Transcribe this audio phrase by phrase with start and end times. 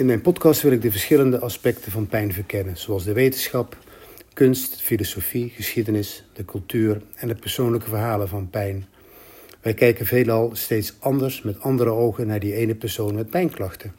[0.00, 3.76] In mijn podcast wil ik de verschillende aspecten van pijn verkennen, zoals de wetenschap,
[4.32, 8.86] kunst, filosofie, geschiedenis, de cultuur en de persoonlijke verhalen van pijn.
[9.60, 13.94] Wij kijken veelal steeds anders met andere ogen naar die ene persoon met pijnklachten.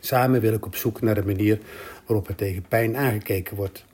[0.00, 1.58] Samen wil ik op zoek naar de manier
[2.06, 3.84] waarop er tegen pijn aangekeken wordt.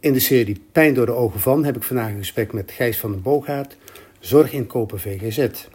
[0.00, 2.98] In de serie Pijn door de ogen van heb ik vandaag een gesprek met Gijs
[2.98, 3.76] van den Boogaard,
[4.18, 5.66] zorginkoper VGZ.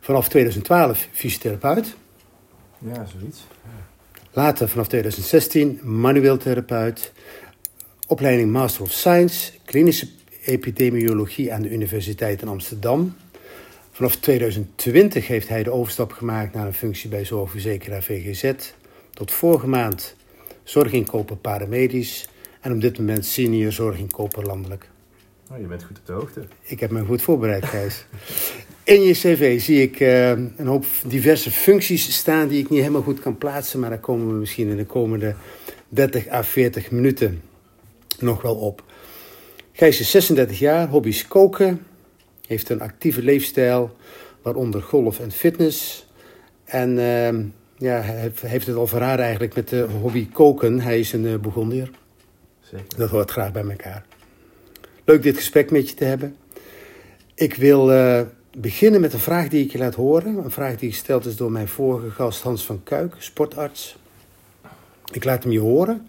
[0.00, 1.96] Vanaf 2012 fysiotherapeut.
[2.78, 3.46] Ja, zoiets.
[4.32, 7.12] Later vanaf 2016 manueel therapeut.
[8.06, 10.08] Opleiding Master of Science, klinische
[10.44, 13.16] epidemiologie aan de Universiteit in Amsterdam.
[13.90, 18.52] Vanaf 2020 heeft hij de overstap gemaakt naar een functie bij zorgverzekeraar VGZ.
[19.10, 20.16] Tot vorige maand
[20.62, 22.28] zorginkoper paramedisch
[22.60, 24.88] en op dit moment senior zorginkoper landelijk.
[25.50, 26.46] Oh, je bent goed op de hoogte.
[26.62, 28.04] Ik heb me goed voorbereid, Gijs.
[28.88, 33.02] In je cv zie ik uh, een hoop diverse functies staan die ik niet helemaal
[33.02, 35.34] goed kan plaatsen, maar daar komen we misschien in de komende
[35.88, 37.42] 30 à 40 minuten
[38.18, 38.82] nog wel op.
[39.72, 41.86] Gijs is 36 jaar, hobby's koken,
[42.46, 43.96] heeft een actieve leefstijl,
[44.42, 46.06] waaronder golf en fitness.
[46.64, 47.28] En uh,
[47.76, 50.80] ja, hij heeft het al verraden eigenlijk met de hobby koken.
[50.80, 51.84] Hij is een uh.
[52.60, 52.84] Zeker.
[52.96, 54.04] Dat hoort graag bij elkaar.
[55.04, 56.36] Leuk dit gesprek met je te hebben.
[57.34, 58.20] Ik wil uh,
[58.56, 60.36] beginnen met een vraag die ik je laat horen.
[60.36, 63.96] Een vraag die gesteld is door mijn vorige gast Hans van Kuik, sportarts.
[65.12, 66.08] Ik laat hem je horen.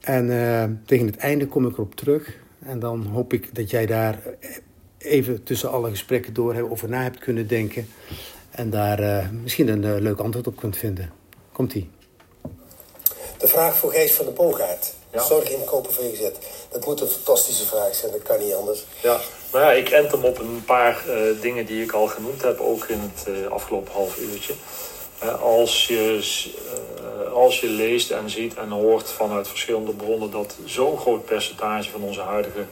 [0.00, 2.36] En uh, tegen het einde kom ik erop terug.
[2.58, 4.22] En dan hoop ik dat jij daar
[4.98, 7.88] even tussen alle gesprekken door over na hebt kunnen denken.
[8.50, 11.12] En daar uh, misschien een uh, leuk antwoord op kunt vinden.
[11.52, 11.90] Komt-ie.
[13.38, 14.94] De vraag voor Gijs van de Boogaard.
[15.12, 15.22] Ja.
[15.22, 16.30] Zorg in kopen VGZ.
[16.68, 18.84] Dat moet een fantastische vraag zijn, dat kan niet anders.
[19.02, 19.20] Ja,
[19.52, 22.60] nou ja, ik ent hem op een paar uh, dingen die ik al genoemd heb,
[22.60, 24.52] ook in het uh, afgelopen half uurtje.
[25.24, 26.22] Uh, als, je,
[27.32, 32.02] als je leest en ziet en hoort vanuit verschillende bronnen dat zo'n groot percentage van
[32.02, 32.64] onze huidige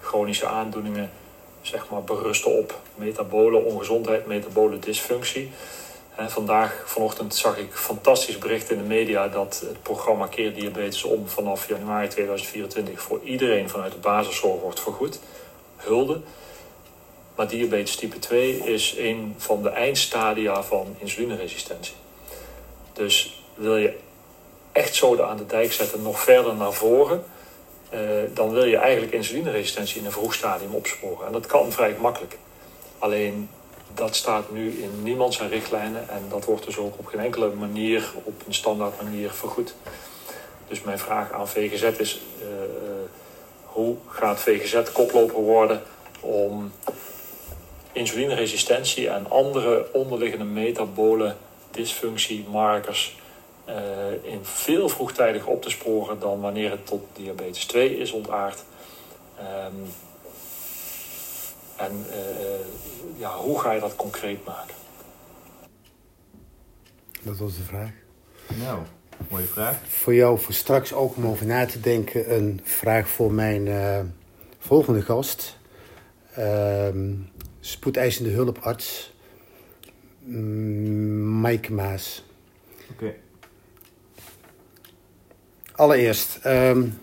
[0.00, 1.10] chronische aandoeningen
[1.62, 5.50] zeg maar, berusten op metabole ongezondheid, metabole dysfunctie.
[6.16, 11.28] Vandaag, vanochtend, zag ik fantastisch bericht in de media dat het programma Keer Diabetes om
[11.28, 15.20] vanaf januari 2024 voor iedereen vanuit de basiszorg wordt vergoed.
[15.76, 16.20] Hulde.
[17.34, 21.94] Maar diabetes type 2 is een van de eindstadia van insulineresistentie.
[22.92, 23.98] Dus wil je
[24.72, 27.24] echt zoden aan de dijk zetten, nog verder naar voren,
[27.94, 28.00] uh,
[28.34, 31.26] dan wil je eigenlijk insulineresistentie in een vroeg stadium opsporen.
[31.26, 32.38] En dat kan vrij makkelijk.
[32.98, 33.48] Alleen
[33.94, 37.50] dat staat nu in niemand zijn richtlijnen en dat wordt dus ook op geen enkele
[37.54, 39.74] manier, op een standaard manier vergoed.
[40.68, 42.46] Dus mijn vraag aan VGZ is, uh,
[43.64, 45.82] hoe gaat VGZ koploper worden
[46.20, 46.72] om
[47.92, 51.34] insulineresistentie en andere onderliggende metabole
[51.70, 53.16] dysfunctiemarkers
[53.68, 53.74] uh,
[54.32, 58.64] in veel vroegtijdiger op te sporen dan wanneer het tot diabetes 2 is ontaard.
[59.38, 59.92] Um,
[61.76, 64.74] en uh, ja, hoe ga je dat concreet maken?
[67.22, 67.90] Dat was de vraag.
[68.54, 68.78] Nou,
[69.28, 69.76] mooie vraag.
[69.88, 74.00] Voor jou, voor straks ook om over na te denken, een vraag voor mijn uh,
[74.58, 75.58] volgende gast.
[76.38, 76.88] Uh,
[77.60, 79.12] spoedeisende hulparts,
[80.20, 82.24] Mike Maas.
[82.92, 83.04] Oké.
[83.04, 83.16] Okay.
[85.72, 86.98] Allereerst, um,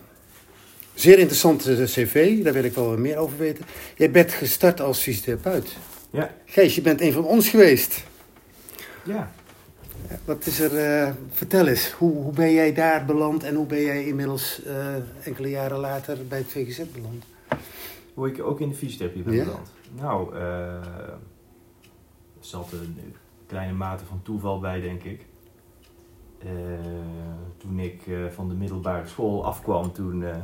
[0.94, 3.64] zeer interessante cv, daar wil ik wel wat meer over weten.
[3.96, 5.76] Jij bent gestart als fysiotherapeut.
[6.10, 6.34] Ja.
[6.44, 8.04] Gijs, je bent een van ons geweest.
[9.04, 9.32] Ja.
[10.24, 13.80] Wat is er, uh, vertel eens, hoe, hoe ben jij daar beland en hoe ben
[13.82, 14.94] jij inmiddels uh,
[15.26, 17.24] enkele jaren later bij het VGZ beland?
[18.14, 19.44] Hoe ik ook in de fysiotherapie ben Ja?
[19.44, 19.70] beland?
[20.00, 21.18] Nou, uh, er
[22.40, 23.14] zat een
[23.46, 25.24] kleine mate van toeval bij, denk ik.
[26.44, 26.50] Uh,
[27.56, 30.36] toen ik uh, van de middelbare school afkwam, toen uh,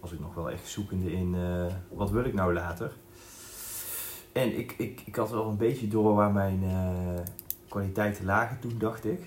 [0.00, 1.36] was ik nog wel echt zoekende in
[1.92, 2.92] wat wil ik nou later.
[4.32, 6.60] En ik, ik, ik had wel een beetje door waar mijn
[7.68, 9.20] kwaliteiten lagen toen, dacht ik.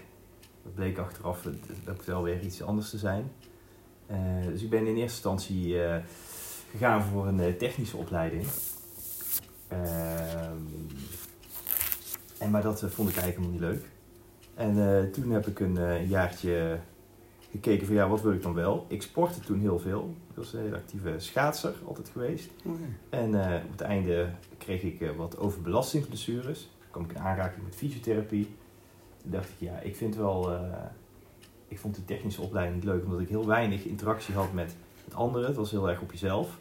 [0.63, 1.43] Dat bleek achteraf
[1.85, 3.31] het wel weer iets anders te zijn.
[4.45, 5.77] dus ik ben in eerste instantie
[6.71, 8.45] gegaan voor een technische opleiding.
[9.67, 10.57] Ehm,
[12.37, 13.89] en, maar dat vond ik eigenlijk helemaal niet leuk.
[14.53, 16.79] En toen heb ik een jaartje
[17.51, 18.85] gekeken van ja, wat wil ik dan wel?
[18.87, 20.15] Ik sportte toen heel veel.
[20.31, 22.49] Ik was een hele actieve schaatser altijd geweest.
[22.63, 22.79] Okay.
[23.09, 26.59] En uh, op het einde kreeg ik wat overbelastingsblessures.
[26.59, 28.55] Toen kwam ik in aanraking met fysiotherapie.
[29.21, 30.59] Toen dacht ik ja, ik vind wel...
[31.67, 34.75] ik vond die technische opleiding niet leuk, omdat ik heel weinig interactie had met,
[35.05, 35.47] met anderen.
[35.47, 36.59] Het was heel erg op jezelf.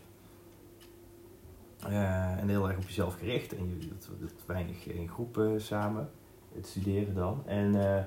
[1.79, 3.57] en heel erg op jezelf gericht.
[3.57, 6.11] En je, dat, dat weinig in groepen samen.
[6.55, 7.43] het studeren dan.
[7.47, 7.99] En uh,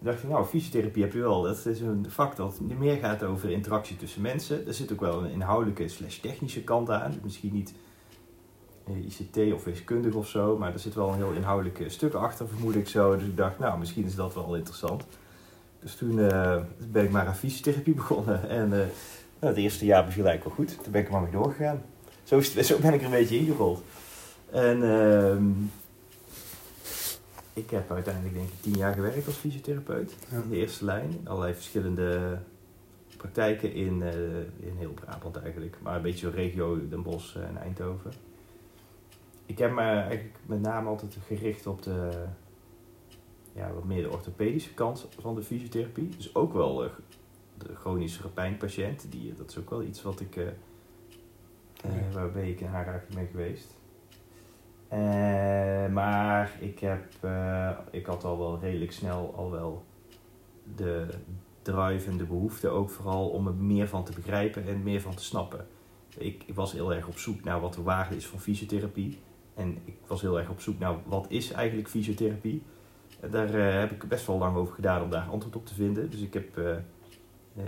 [0.00, 1.42] dacht ik, nou, fysiotherapie heb je wel.
[1.42, 4.66] Dat is een vak dat meer gaat over interactie tussen mensen.
[4.66, 7.20] Er zit ook wel een inhoudelijke slash technische kant aan.
[7.22, 7.74] Misschien niet
[8.86, 12.74] ICT of wiskundig of zo, maar er zit wel een heel inhoudelijk stuk achter, vermoed
[12.74, 13.16] ik zo.
[13.16, 15.04] Dus ik dacht, nou, misschien is dat wel interessant.
[15.80, 16.14] Dus toen
[16.90, 18.48] ben ik maar aan fysiotherapie begonnen.
[18.48, 20.82] En nou, het eerste jaar beviel eigenlijk wel goed.
[20.82, 21.82] Toen ben ik er maar mee doorgegaan.
[22.22, 23.82] Zo, zo ben ik er een beetje ingerold.
[24.50, 25.36] En uh,
[27.60, 30.16] ik heb uiteindelijk denk ik tien jaar gewerkt als fysiotherapeut.
[30.30, 31.10] In de eerste lijn.
[31.10, 32.38] In allerlei verschillende
[33.16, 35.76] praktijken in, uh, in heel Brabant eigenlijk.
[35.82, 38.12] Maar een beetje regio Den Bosch en Eindhoven.
[39.46, 42.10] Ik heb me eigenlijk met name altijd gericht op de,
[43.52, 46.08] ja, wat meer de orthopedische kant van de fysiotherapie.
[46.08, 46.90] Dus ook wel uh,
[47.58, 49.06] de chronische pijnpatiënt.
[49.10, 53.26] Die, dat is ook wel iets wat ik, uh, uh, waarbij ik in aanraking ben
[53.26, 53.78] geweest.
[54.92, 59.84] Uh, maar ik, heb, uh, ik had al wel redelijk snel al wel
[60.76, 61.06] de
[61.62, 65.14] drive en de behoefte ook vooral om er meer van te begrijpen en meer van
[65.14, 65.66] te snappen.
[66.18, 69.18] Ik, ik was heel erg op zoek naar wat de waarde is van fysiotherapie.
[69.54, 72.62] En ik was heel erg op zoek naar wat is eigenlijk fysiotherapie.
[73.30, 76.10] Daar uh, heb ik best wel lang over gedaan om daar antwoord op te vinden.
[76.10, 76.60] Dus ik heb,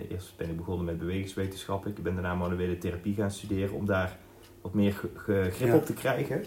[0.09, 1.91] eerst ben ik begonnen met bewegingswetenschappen.
[1.91, 4.19] Ik ben daarna manuele therapie gaan studeren om daar
[4.61, 4.93] wat meer
[5.23, 5.75] grip ja.
[5.75, 6.45] op te krijgen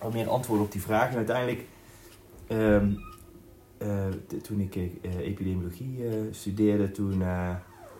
[0.00, 1.10] wat meer antwoorden op die vragen.
[1.10, 1.66] En uiteindelijk,
[2.48, 2.98] um,
[3.82, 4.06] uh,
[4.42, 7.22] toen ik uh, epidemiologie uh, studeerde, toen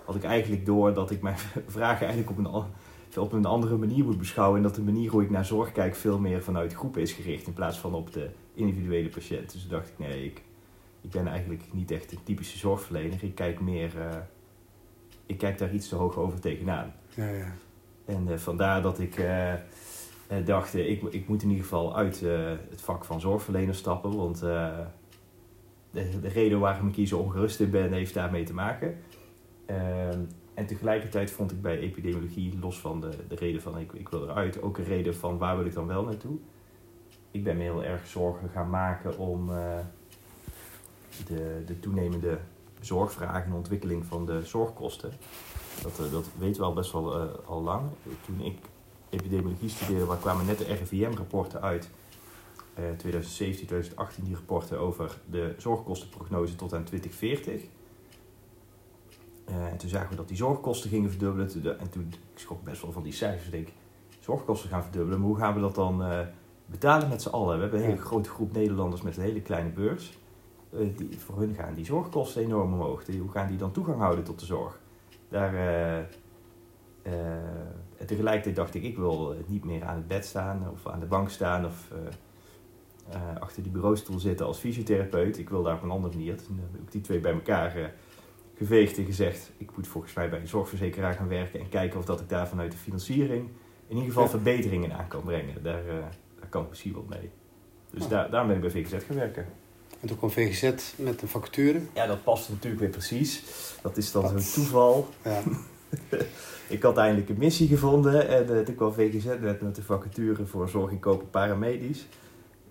[0.04, 1.36] had ik eigenlijk door dat ik mijn
[1.66, 4.56] vragen eigenlijk op een, op een andere manier moet beschouwen.
[4.56, 7.46] En dat de manier hoe ik naar zorg kijk veel meer vanuit groepen is gericht
[7.46, 9.52] in plaats van op de individuele patiënt.
[9.52, 10.42] Dus toen dacht ik, nee, ik,
[11.00, 13.24] ik ben eigenlijk niet echt een typische zorgverlener.
[13.24, 13.92] Ik kijk meer,
[15.26, 16.94] ik kijk daar iets te hoog over tegenaan.
[17.14, 17.52] Ja, ja.
[18.04, 19.16] En vandaar dat ik
[20.30, 24.16] uh, dacht, ik, ik moet in ieder geval uit uh, het vak van zorgverlener stappen.
[24.16, 24.78] Want uh,
[25.90, 28.98] de, de, reden waarom ik hier zo ongerust in ben, heeft daarmee te maken.
[29.66, 30.20] Ehm,
[30.54, 34.22] en tegelijkertijd vond ik bij epidemiologie, los van de, de reden van ik, ik wil
[34.22, 36.38] eruit, ook een reden van waar wil ik dan wel naartoe.
[37.30, 39.46] Ik ben me heel erg zorgen gaan maken om
[41.26, 42.38] de, de toenemende
[42.80, 45.12] zorgvragen en ontwikkeling van de zorgkosten.
[45.82, 47.88] Dat, dat weten we al best wel al lang.
[48.26, 48.58] Toen ik
[49.10, 51.88] epidemiologie studeerde, waar kwamen net de RIVM-rapporten uit.
[52.78, 57.62] Uh, 2017, 2018 die rapporten over de zorgkostenprognose tot aan 2040.
[59.48, 61.78] Uh, en toen zagen we dat die zorgkosten gingen verdubbelen.
[61.78, 63.74] En toen, ik schrok best wel van die cijfers, denk ik,
[64.20, 65.18] zorgkosten gaan verdubbelen.
[65.18, 66.20] Maar hoe gaan we dat dan uh,
[66.66, 67.54] betalen met z'n allen?
[67.54, 70.18] We hebben een hele grote groep Nederlanders met een hele kleine beurs.
[70.74, 73.06] Uh, die, voor hun gaan die zorgkosten enorm omhoog.
[73.06, 74.80] hoe gaan die dan toegang houden tot de zorg?
[75.28, 76.08] Daar,
[78.00, 81.06] en tegelijkertijd dacht ik, ik wil niet meer aan het bed staan of aan de
[81.06, 81.98] bank staan of uh,
[83.14, 85.38] uh, achter die bureaustoel zitten als fysiotherapeut.
[85.38, 86.36] Ik wil daar op een andere manier.
[86.36, 87.92] Toen heb ik die twee bij elkaar
[88.56, 92.04] geveegd en gezegd, ik moet volgens mij bij een zorgverzekeraar gaan werken en kijken of
[92.04, 93.48] dat ik daar vanuit de financiering
[93.86, 94.30] in ieder geval ja.
[94.30, 95.62] verbeteringen aan kan brengen.
[95.62, 95.84] Daar,
[96.38, 97.30] daar kan ik misschien wat mee.
[97.90, 98.08] Dus ja.
[98.08, 99.46] daar, daarom ben ik bij VGZ gaan werken.
[100.00, 101.80] En toen kwam VGZ met de vacature.
[101.94, 103.42] Ja, dat past natuurlijk weer precies.
[103.82, 105.08] Dat is dan zo'n toeval.
[105.24, 105.42] Ja.
[106.76, 110.46] ik had eindelijk een missie gevonden en uh, toen kwam VGZ net met de vacature
[110.46, 112.06] voor zorg en kopen paramedisch.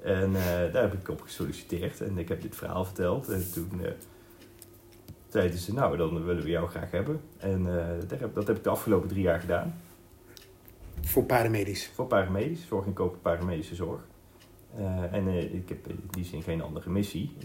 [0.03, 3.29] En uh, daar heb ik op gesolliciteerd en ik heb dit verhaal verteld.
[3.29, 3.87] En toen uh,
[5.27, 7.21] zeiden ze, nou dan willen we jou graag hebben.
[7.37, 7.63] En
[8.07, 9.75] dat heb, dat heb ik de afgelopen drie jaar gedaan.
[11.01, 11.91] Voor paramedisch?
[11.93, 14.01] Voor paramedisch, zorg en kopen paramedische zorg.
[15.11, 17.35] en ik heb in die zin geen andere missie.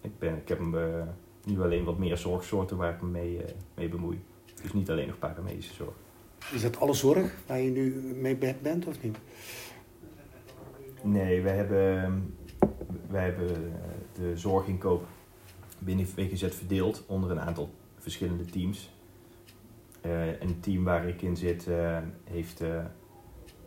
[0.00, 0.60] Ik, ben, ik heb
[1.44, 3.40] nu alleen wat meer zorgsoorten waar ik me mee,
[3.74, 4.20] mee bemoei.
[4.66, 5.94] Dus niet alleen nog paramedische zorg.
[6.52, 9.18] Is dat alle zorg waar je nu mee bent of niet?
[11.02, 12.36] Nee, wij hebben,
[13.08, 13.72] wij hebben
[14.12, 15.06] de zorginkoop
[15.78, 18.90] binnen VGZ verdeeld onder een aantal verschillende teams.
[20.06, 22.84] Uh, een team waar ik in zit uh, heeft uh,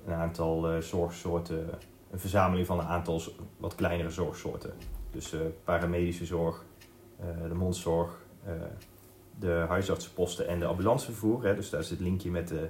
[0.06, 1.70] een aantal zorgsoorten,
[2.12, 3.22] een verzameling van een aantal
[3.58, 4.74] wat kleinere zorgsoorten.
[5.12, 6.66] Dus paramedische zorg,
[7.48, 8.26] de mondzorg,
[9.40, 11.44] de huisartsenposten en de ambulancevervoer.
[11.44, 12.70] Hè, dus daar zit het linkje met de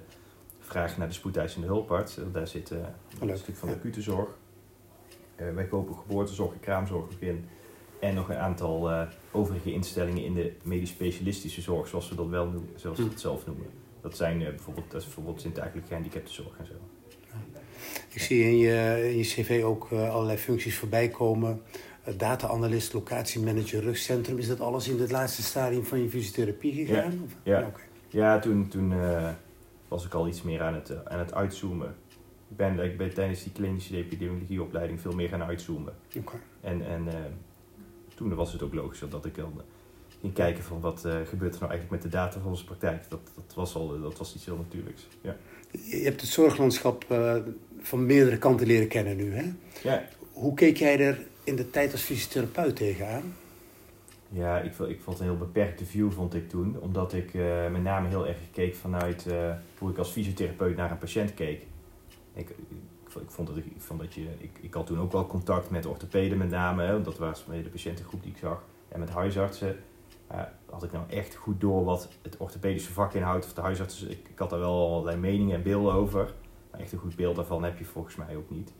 [0.59, 2.17] vraag naar de spoedeisende hulparts.
[2.31, 2.79] Daar zit uh,
[3.19, 4.29] een stuk van de acute zorg.
[5.41, 7.45] Uh, wij kopen geboortezorg en kraamzorg nog in.
[7.99, 12.27] En nog een aantal uh, overige instellingen in de medisch specialistische zorg, zoals we dat
[12.27, 13.65] wel noemen, zoals we het zelf noemen.
[14.01, 16.73] Dat zijn bijvoorbeeld, dat is bijvoorbeeld eigenlijk gehandicaptenzorg en zo.
[18.09, 21.61] Ik zie in je, in je cv ook allerlei functies voorbij komen
[22.17, 24.37] data-analyst, locatiemanager, rugcentrum.
[24.37, 27.29] Is dat alles in het laatste stadium van je fysiotherapie gegaan?
[27.43, 27.67] Ja, ja.
[27.67, 27.83] Okay.
[28.09, 29.29] ja toen, toen uh,
[29.87, 31.95] was ik al iets meer aan het, uh, aan het uitzoomen.
[32.49, 35.93] Ik ben, ik ben tijdens die klinische epidemiologieopleiding veel meer gaan uitzoomen.
[36.17, 36.39] Okay.
[36.61, 37.13] En, en uh,
[38.15, 39.61] toen was het ook logisch dat ik dan
[40.21, 43.09] ging kijken van wat gebeurt er nou eigenlijk met de data van onze praktijk.
[43.09, 45.07] Dat, dat, was, al, dat was iets heel natuurlijks.
[45.21, 45.35] Ja.
[45.71, 47.05] Je hebt het zorglandschap
[47.81, 49.33] van meerdere kanten leren kennen nu.
[49.33, 49.53] Hè?
[49.83, 50.07] Ja.
[50.33, 53.35] Hoe keek jij er in de tijd als fysiotherapeut tegenaan?
[54.29, 56.79] Ja, ik, ik vond een heel beperkte view vond ik toen.
[56.79, 60.91] Omdat ik uh, met name heel erg keek vanuit uh, hoe ik als fysiotherapeut naar
[60.91, 61.65] een patiënt keek.
[62.33, 65.69] Ik, ik, vond dat, ik, vond dat je, ik, ik had toen ook wel contact
[65.69, 66.83] met orthopeden met name.
[66.83, 68.63] Hè, dat was de patiëntengroep die ik zag.
[68.89, 69.77] En met huisartsen
[70.31, 73.45] uh, had ik nou echt goed door wat het orthopedische vak inhoudt.
[73.45, 76.33] Of de huisartsen, ik, ik had daar wel allerlei meningen en beelden over.
[76.71, 78.71] Maar echt een goed beeld daarvan heb je volgens mij ook niet.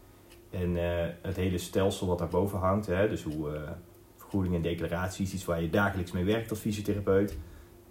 [0.49, 0.75] En
[1.21, 3.51] het hele stelsel wat daarboven hangt, hè, dus hoe
[4.29, 7.37] vergoedingen en declaraties, iets waar je dagelijks mee werkt als fysiotherapeut.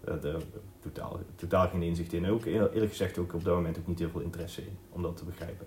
[0.09, 0.41] Uh, daar
[0.81, 2.27] totaal, totaal geen inzicht in.
[2.27, 5.17] Ook eerlijk gezegd ook op dat moment ook niet heel veel interesse in om dat
[5.17, 5.67] te begrijpen.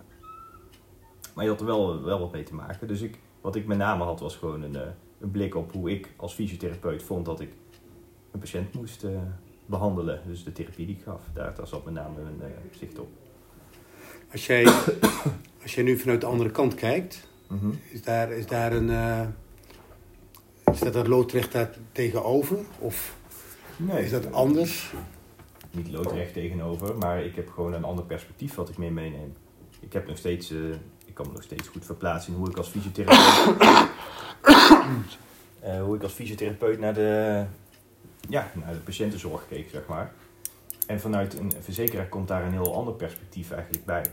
[1.36, 2.88] Maar je had er wel, wel wat mee te maken.
[2.88, 4.88] Dus ik, wat ik met name had was gewoon een, eh,
[5.19, 7.53] een blik op hoe ik als fysiotherapeut vond dat ik
[8.31, 9.05] een patiënt moest
[9.65, 10.21] behandelen.
[10.25, 13.07] Dus de therapie die ik gaf, daar, daar zat met name een zicht op.
[14.31, 14.65] Als jij,
[15.63, 17.79] als jij nu vanuit de andere kant kijkt, mm -hmm.
[17.91, 18.89] is, daar, is daar een
[20.75, 22.57] Staat dat loodrecht daar tegenover?
[22.79, 23.15] Of
[23.77, 24.93] nee, is dat anders?
[25.71, 29.33] Niet loodrecht tegenover, maar ik heb gewoon een ander perspectief wat ik mee meeneem.
[29.79, 30.73] Ik heb nog steeds, uh,
[31.05, 33.61] ik kan me nog steeds goed verplaatsen in hoe ik als fysiotherapeut,
[35.63, 37.43] uh, hoe ik als fysiotherapeut naar de,
[38.29, 40.13] ja, naar de patiëntenzorg keek, zeg maar.
[40.88, 44.05] En vanuit een verzekeraar komt daar een heel ander perspectief eigenlijk bij.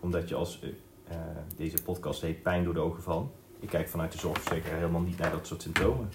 [0.00, 1.16] Omdat je als, uh,
[1.56, 3.30] deze podcast heet Pijn door de ogen van
[3.60, 6.08] ik kijk vanuit de zorgverzekeraar helemaal niet naar dat soort symptomen.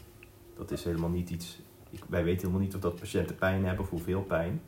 [0.56, 1.60] Dat is helemaal niet iets.
[1.90, 4.62] Ik, wij weten helemaal niet of dat patiënten pijn hebben of hoeveel pijn.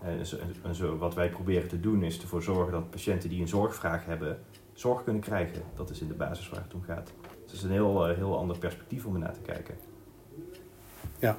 [0.00, 3.40] En zo, en zo, wat wij proberen te doen is ervoor zorgen dat patiënten die
[3.40, 4.38] een zorgvraag hebben,
[4.72, 5.62] zorg kunnen krijgen.
[5.74, 7.12] Dat is in de basis waar het om gaat.
[7.22, 9.74] Dus het is een heel, eh, heel ander perspectief om ernaar te kijken.
[11.18, 11.38] Ja.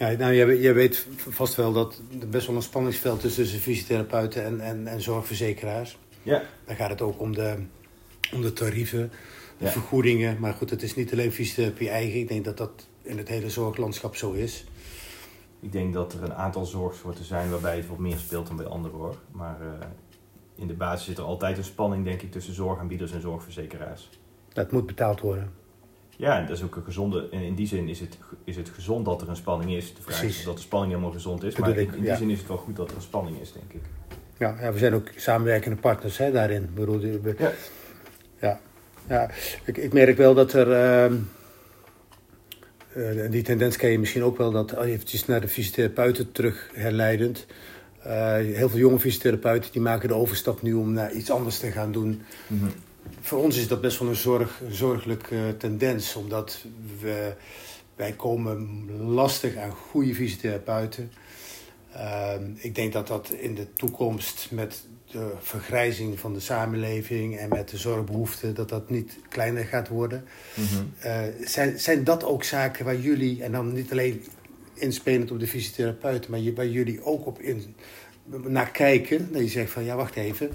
[0.00, 3.60] Ja, nou, jij, jij weet vast wel dat er best wel een spanningsveld is tussen
[3.60, 5.98] fysiotherapeuten en, en, en zorgverzekeraars.
[6.22, 6.42] Ja.
[6.66, 7.56] Dan gaat het ook om de,
[8.34, 9.12] om de tarieven
[9.58, 10.36] vergoedingen.
[10.40, 12.20] Maar goed, het is niet alleen fysiotherapie eigen.
[12.20, 14.64] Ik denk dat dat in het hele zorglandschap zo is.
[15.60, 18.66] Ik denk dat er een aantal zorgsoorten zijn waarbij het wat meer speelt dan bij
[18.66, 19.16] anderen hoor.
[19.30, 19.68] Maar uh,
[20.54, 24.10] in de basis zit er altijd een spanning denk ik tussen zorgaanbieders en zorgverzekeraars.
[24.52, 25.59] Dat moet betaald worden.
[26.20, 27.28] Ja, en dat is ook een gezonde.
[27.30, 29.94] En in die zin is het, is het gezond dat er een spanning is.
[29.94, 30.34] De vraag Precies.
[30.34, 31.56] is of dat de spanning helemaal gezond is.
[31.56, 33.80] maar in, die zin is het wel goed dat er een spanning is, denk ik.
[34.38, 36.70] Ja, ja we zijn ook samenwerkende partners hè, daarin.
[36.74, 37.52] Bedoel, ja.
[38.40, 38.60] ja.
[39.08, 39.30] Ja,
[39.64, 40.68] ik, ik merk wel dat er.
[40.68, 41.16] Uh,
[42.96, 47.46] uh, die tendens ken je misschien ook wel, dat eventjes naar de fysiotherapeuten terug herleidend.
[48.06, 51.70] Uh, heel veel jonge fysiotherapeuten die maken de overstap nu om naar iets anders te
[51.70, 52.22] gaan doen.
[52.46, 52.72] Mm -hmm.
[53.20, 56.64] Voor ons is dat best wel een, zorg, een zorgelijke tendens, omdat
[57.00, 57.32] we,
[57.96, 61.12] wij komen lastig aan goede fysiotherapeuten.
[61.92, 67.48] Ehm, ik denk dat dat in de toekomst met de vergrijzing van de samenleving en
[67.48, 70.24] met de zorgbehoeften, dat dat niet kleiner gaat worden.
[70.54, 70.92] Mm
[71.44, 74.24] zijn, zijn dat ook zaken waar jullie, en dan niet alleen
[74.74, 77.74] inspelend op de fysiotherapeuten, maar waar jullie ook op in,
[78.24, 79.32] naar kijken?
[79.32, 80.50] Dat je zegt van ja, wacht even,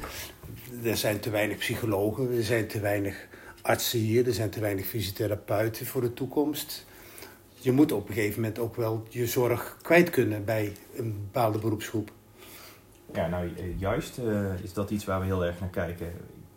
[0.84, 3.28] er zijn te weinig psychologen, er zijn te weinig
[3.62, 6.86] artsen hier, er zijn te weinig fysiotherapeuten voor de toekomst.
[7.54, 11.60] Je moet op een gegeven moment ook wel je zorg kwijt kunnen bij een bepaalde
[11.60, 12.12] beroepsgroep.
[13.14, 16.14] Ja, nou eh, juist uh, is dat iets waar we heel erg naar kijken.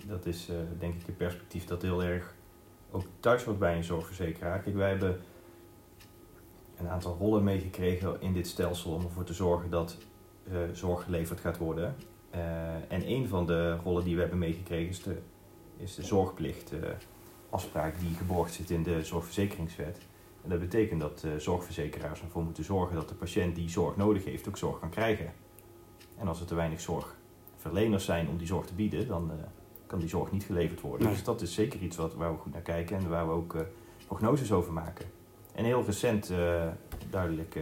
[0.06, 2.34] Dat is uh, denk ik een perspectief dat heel erg
[2.90, 4.62] ook thuis wordt bij een zorgverzekeraar.
[4.74, 5.20] Wij hebben
[6.78, 9.96] een aantal rollen meegekregen in dit stelsel om ervoor te zorgen dat
[10.72, 11.96] zorg geleverd gaat worden.
[12.88, 15.16] en een van de rollen die we hebben meegekregen is de,
[15.76, 16.72] is de zorgplicht
[17.50, 19.98] afspraak die geborgd zit in de zorgverzekeringswet.
[20.42, 24.48] En dat betekent dat zorgverzekeraars ervoor moeten zorgen dat de patiënt die zorg nodig heeft
[24.48, 25.32] ook zorg kan krijgen.
[26.16, 29.30] En als er te weinig zorgverleners zijn om die zorg te bieden, dan
[29.88, 31.08] kan die zorg niet geleverd worden.
[31.08, 33.54] Dus dat is zeker iets wat, waar we goed naar kijken en waar we ook
[33.54, 33.60] uh,
[34.06, 35.06] prognoses over maken.
[35.54, 36.66] En heel recent uh,
[37.10, 37.58] duidelijk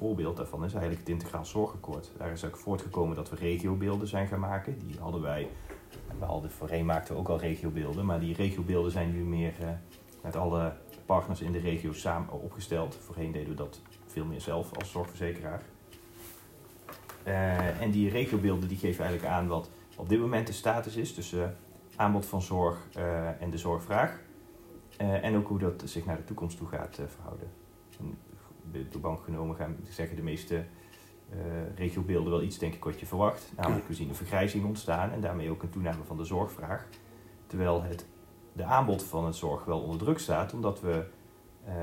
[0.00, 2.10] voorbeeld daarvan is eigenlijk het Integraal Zorgakkoord.
[2.16, 4.78] Daar is ook voortgekomen dat we regiobeelden zijn gaan maken.
[4.78, 5.48] Die hadden wij,
[6.18, 9.52] we hadden voorheen maakten we ook al regiobeelden, maar die regiobeelden zijn nu meer
[10.22, 10.72] met alle
[11.06, 12.96] partners in de regio samen opgesteld.
[12.96, 15.62] Voorheen deden we dat veel meer zelf als zorgverzekeraar.
[17.26, 21.14] Uh, en die regiobeelden die geven eigenlijk aan wat op dit moment de status is
[21.14, 21.56] tussen
[21.96, 22.88] aanbod van zorg
[23.38, 24.20] en de zorgvraag.
[24.96, 27.48] En ook hoe dat zich naar de toekomst toe gaat verhouden.
[27.98, 28.18] En
[28.90, 30.64] door bank genomen gaan zeggen de meeste
[31.74, 33.52] regiobeelden wel iets, denk ik, wat je verwacht.
[33.56, 36.86] Namelijk, we zien een vergrijzing ontstaan en daarmee ook een toename van de zorgvraag.
[37.46, 38.06] Terwijl het
[38.52, 41.04] de aanbod van het zorg wel onder druk staat, omdat we,
[41.64, 41.74] eh,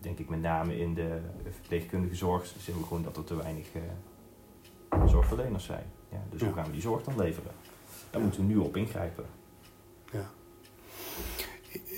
[0.00, 1.20] denk ik met name in de
[1.50, 5.84] verpleegkundige zorg, zien we gewoon dat er te weinig eh, zorgverleners zijn.
[6.08, 6.54] Ja, dus hoe Ja.
[6.54, 7.52] gaan we die zorg dan leveren?
[8.10, 9.24] Daar moeten we nu op ingrijpen.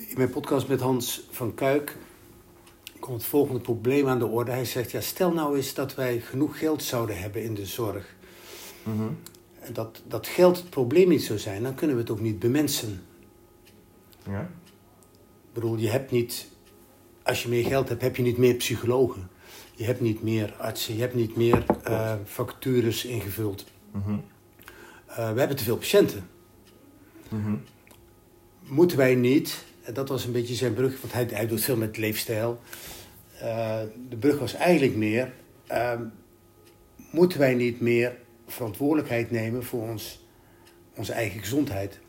[0.08, 1.96] In mijn podcast met Hans van Kuik
[3.04, 4.50] komt het volgende probleem aan de orde.
[4.50, 8.14] Hij zegt, ja, stel nou eens dat wij genoeg geld zouden hebben in de zorg.
[9.60, 12.38] En dat, dat geld het probleem niet zou zijn, dan kunnen we het ook niet
[12.38, 13.02] bemensen.
[14.28, 14.40] Ja?
[14.40, 16.48] Ik bedoel, je hebt niet,
[17.22, 19.30] als je meer geld hebt, heb je niet meer psychologen.
[19.74, 23.64] Je hebt niet meer artsen, je hebt niet meer eh, vacatures ingevuld.
[23.90, 24.16] Mhm.
[25.06, 26.28] Eh, we hebben te veel patiënten.
[27.28, 27.54] Mhm.
[28.62, 31.76] Moeten wij niet, en dat was een beetje zijn brug, want hij, hij doet veel
[31.76, 32.60] met leefstijl.
[33.44, 35.32] Eh, de brug was eigenlijk meer,
[35.66, 36.02] ehm,
[37.10, 40.26] moeten wij niet meer verantwoordelijkheid nemen voor ons,
[40.94, 42.00] onze eigen gezondheid?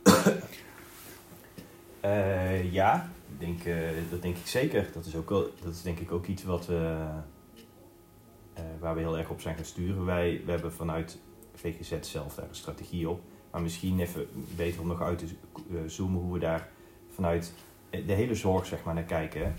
[1.99, 3.75] Eh, ja, denk, eh,
[4.09, 4.89] dat denk ik zeker.
[4.93, 7.05] Dat is, ook wel, dat is denk ik ook iets wat we,
[8.79, 10.05] waar we heel erg op zijn gaan sturen.
[10.05, 11.17] Wij we hebben vanuit
[11.53, 13.21] VGZ zelf daar een strategie op.
[13.51, 15.27] Maar misschien even beter om nog uit te
[15.85, 16.69] zoomen hoe we daar
[17.13, 17.53] vanuit
[17.89, 19.55] de hele zorg zeg maar, naar kijken.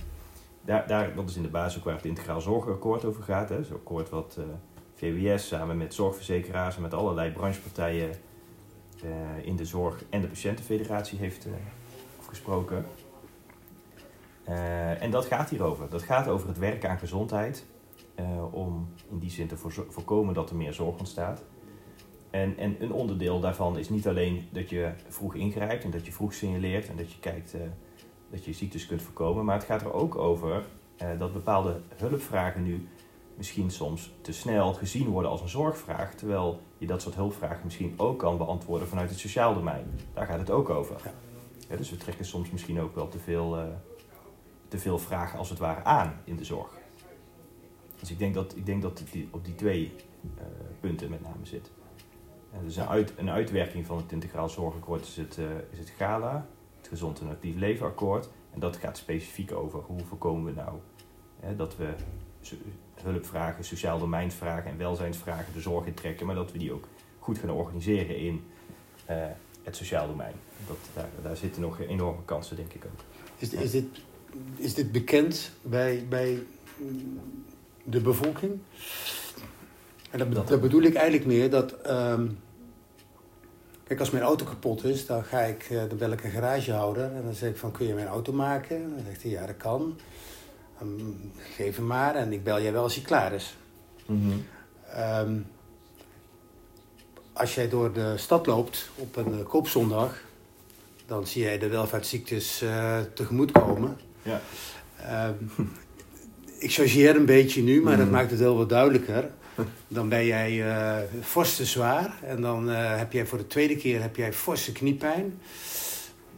[0.67, 3.49] Daar, dat is in de basis ook waar het integraal zorgakkoord over gaat.
[3.49, 3.65] Hè.
[3.65, 4.45] Zo'n akkoord wat eh,
[4.95, 8.11] VWS samen met zorgverzekeraars en met allerlei branchepartijen
[9.03, 11.53] eh, in de zorg en de patiëntenfederatie heeft eh,
[12.19, 12.85] afgesproken.
[15.01, 15.89] En dat gaat hierover.
[15.89, 17.67] Dat gaat over het werken aan gezondheid.
[18.51, 19.57] om in die zin te
[19.89, 21.43] voorkomen dat er meer zorg ontstaat.
[22.31, 26.13] En, en een onderdeel daarvan is niet alleen dat je vroeg ingrijpt en dat je
[26.13, 27.55] vroeg signaleert en dat je kijkt
[28.31, 29.45] dat je ziektes kunt voorkomen.
[29.45, 30.65] Maar het gaat er ook over
[30.97, 32.89] eh, dat bepaalde hulpvragen nu
[33.35, 36.15] misschien soms te snel gezien worden als een zorgvraag.
[36.15, 40.01] Terwijl je dat soort hulpvragen misschien ook kan beantwoorden vanuit het sociaal domein.
[40.15, 40.97] Daar gaat het ook over.
[41.69, 41.77] Ja.
[41.77, 43.65] Dus we trekken soms misschien ook wel te veel, eh,
[44.69, 46.71] te veel vragen als het ware aan in de zorg.
[48.01, 49.95] Dus ik denk dat, ik denk dat het die, op die twee
[50.37, 50.45] eh,
[50.81, 51.71] punten met name zit.
[52.53, 55.39] En dus een, uit, een uitwerking van het integraal zorgakkoord is het,
[55.71, 56.47] is het GALA,
[56.87, 58.29] het Gezond en Actief Leven Akkoord.
[58.55, 60.79] En dat gaat specifiek over hoe voorkomen we nou
[61.41, 61.89] hè, dat we
[63.03, 66.85] hulpvragen, sociaal domeinsvragen en welzijnsvragen de zorg intrekken, maar dat we die ook
[67.19, 68.45] goed gaan organiseren in
[69.05, 69.17] eh,
[69.63, 70.35] het sociaal domein.
[70.67, 73.01] Dat, daar, daar zitten nog enorme kansen, denk ik ook.
[73.39, 73.85] Is, is, dit,
[74.57, 76.43] is dit bekend bij, bij
[77.85, 78.59] de bevolking?
[80.11, 81.73] En dat, Dat- dat bedoel ik eigenlijk meer dat.
[81.81, 82.27] ehm,
[83.87, 87.05] kijk, als mijn auto kapot is, dan, ga ik, eh, dan bel ik een garagehouder
[87.05, 88.77] en dan zeg ik van kun je mijn auto maken?
[88.77, 89.99] En dan zegt hij ja, dat kan.
[91.57, 93.57] Geef hem maar en ik bel jij wel als hij klaar is.
[94.93, 95.35] Ehm,
[97.33, 100.21] als jij door de stad loopt op een eh, koopzondag,
[101.07, 103.97] dan zie jij de welvaartsziektes eh tegemoetkomen.
[104.23, 104.41] Ja.
[105.01, 105.35] Ehm,
[106.59, 108.15] ik chargeer een beetje nu, maar dat Mhm.
[108.15, 109.31] maakt het wel wat duidelijker.
[109.89, 110.65] Dan ben jij
[111.23, 114.73] fors te zwaar en dan eh, heb jij voor de tweede keer heb jij forse
[114.73, 115.41] kniepijn.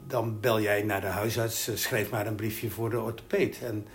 [0.06, 3.58] Dan bel jij naar de huisarts, eh, schrijf maar een briefje voor de orthopeed.
[3.62, 3.86] En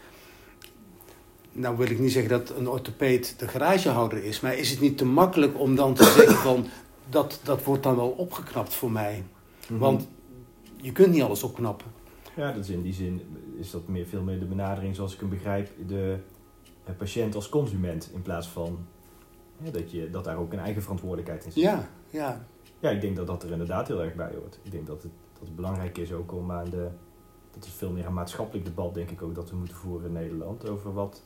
[1.51, 4.97] nou wil ik niet zeggen dat een orthopeed de garagehouder is, maar is het niet
[4.97, 6.67] te makkelijk om dan te zeggen van
[7.09, 9.23] dat, dat wordt dan wel opgeknapt voor mij?
[9.67, 9.79] Mhm.
[9.79, 10.07] Want
[10.75, 11.87] je kunt niet alles opknappen.
[12.35, 13.21] Ja, dat is in die zin
[13.59, 16.17] is dat meer, veel meer de benadering zoals ik hem begrijp, de
[16.97, 18.85] patiënt als consument in plaats van
[19.63, 21.63] ja, dat, je, dat daar ook een eigen verantwoordelijkheid in zit.
[21.63, 22.45] Ja, ja.
[22.79, 24.59] Ja, ik denk dat dat er inderdaad heel erg bij hoort.
[24.61, 26.87] Ik denk dat het, dat het belangrijk is ook om aan de...
[27.51, 30.13] Dat is veel meer een maatschappelijk debat, denk ik ook, dat we moeten voeren in
[30.13, 30.69] Nederland.
[30.69, 31.23] Over wat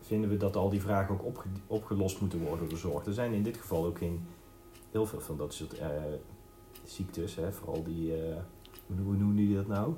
[0.00, 3.06] vinden we dat al die vragen ook opge- opgelost moeten worden door de zorg.
[3.06, 4.26] Er zijn in dit geval ook geen,
[4.90, 5.88] heel veel van dat soort eh,
[6.84, 8.14] ziektes, hè, vooral die...
[8.24, 8.36] eh,
[8.86, 9.94] hoe, hoe noemen die dat nou?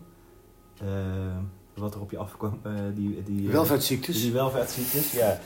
[0.80, 1.38] Eh,
[1.74, 3.22] wat er op je afkwam, eh, die...
[3.22, 4.20] die eh, Welvaartsziektes.
[4.20, 5.40] die welvaartsziektes, ja.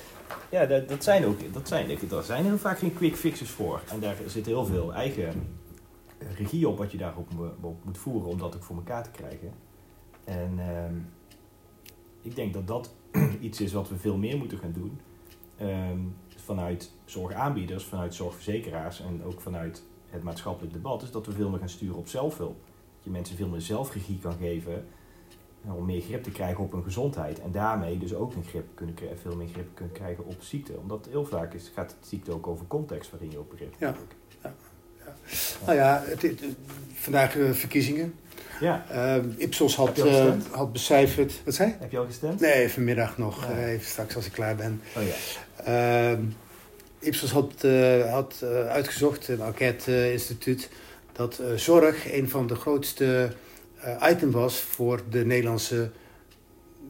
[0.50, 3.80] Ja, dat, dat zijn ook, dat zijn, daar zijn heel vaak geen quick fixes voor.
[3.90, 5.46] En daar zit heel veel eigen
[6.36, 7.28] regie op wat je daarop
[7.60, 9.52] op moet voeren om dat ook voor elkaar te krijgen.
[10.24, 10.94] En ehm,
[12.22, 12.94] ik denk dat dat
[13.40, 15.00] iets is wat we veel meer moeten gaan doen.
[15.56, 15.98] Ehm,
[16.36, 21.02] vanuit zorgaanbieders, vanuit zorgverzekeraars en ook vanuit het maatschappelijk debat.
[21.02, 22.56] Is dat we veel meer gaan sturen op zelfhulp.
[22.94, 24.86] Dat je mensen veel meer zelfregie kan geven
[25.74, 27.40] om meer grip te krijgen op hun gezondheid.
[27.40, 30.72] En daarmee dus ook een grip kunnen, kri- veel meer grip kunnen krijgen op ziekte.
[30.78, 33.74] Omdat heel vaak is, gaat het ziekte ook over context waarin je opereert.
[33.78, 33.94] Ja.
[35.66, 36.42] Nou ja, het, het-
[36.94, 38.14] vandaag eh, verkiezingen.
[38.60, 41.40] Ja, Eh, Ipsos had, eh, had becijferd.
[41.44, 42.40] Wat zei heb je al gestemd?
[42.40, 43.44] Nee, vanmiddag nog.
[43.46, 43.50] Ja.
[43.56, 44.80] eh, even straks als ik klaar ben.
[44.96, 45.14] Oh ja.
[45.64, 46.22] Ehm,
[46.98, 50.70] Ipsos had, eh, had eh, uitgezocht, een enquête-instituut,
[51.12, 53.30] dat eh, zorg een van de grootste eh,
[54.10, 55.90] item was voor de Nederlandse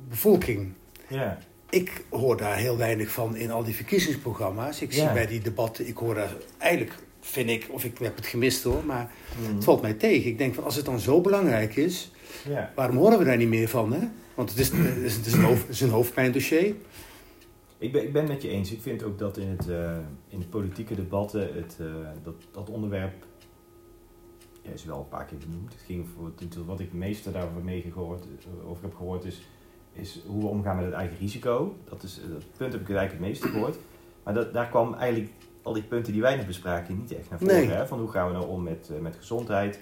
[0.09, 0.73] bevolking.
[1.09, 1.39] Ja.
[1.71, 4.81] Ik hoor daar heel weinig van in al die verkiezingsprogramma's.
[4.81, 8.27] Ik zie bij die debatten, ik hoor daar eigenlijk, vind ik, of ik heb het
[8.27, 9.11] gemist hoor, maar
[9.43, 9.55] Mhm.
[9.55, 10.31] het valt mij tegen.
[10.31, 12.11] Ik denk van als het dan zo belangrijk is,
[12.49, 12.73] ja.
[12.75, 13.93] waarom horen we daar niet meer van?
[13.93, 14.01] Hè?
[14.35, 16.75] Want het is, het is, het is een, hoofd, het is een hoofdpijndossier.
[17.79, 18.73] Ik ben, ik ben het met je eens.
[18.73, 19.97] Ik vind ook dat in, het, eh,
[20.29, 21.87] in de politieke debatten het, eh,
[22.23, 23.13] dat, dat onderwerp
[24.69, 25.73] ja, is wel een paar keer benoemd.
[25.73, 29.25] Het ging voor, het- wat ik het meeste daarover mee gehoord, eh, over heb gehoord
[29.25, 29.43] is,
[29.93, 31.77] is hoe we omgaan met het eigen risico.
[31.85, 33.77] Dat, is, eh, dat punt heb ik eigenlijk het meeste gehoord.
[34.23, 37.39] Maar dat, daar kwam eigenlijk al die punten die wij net bespraken niet echt naar
[37.39, 37.55] voren.
[37.55, 37.69] Nee.
[37.69, 37.87] Hè?
[37.87, 39.81] Van hoe gaan we nou om met, eh, met gezondheid?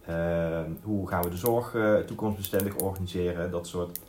[0.00, 3.50] Eh, hoe gaan we de zorg toekomstbestendig organiseren?
[3.50, 4.00] Dat soort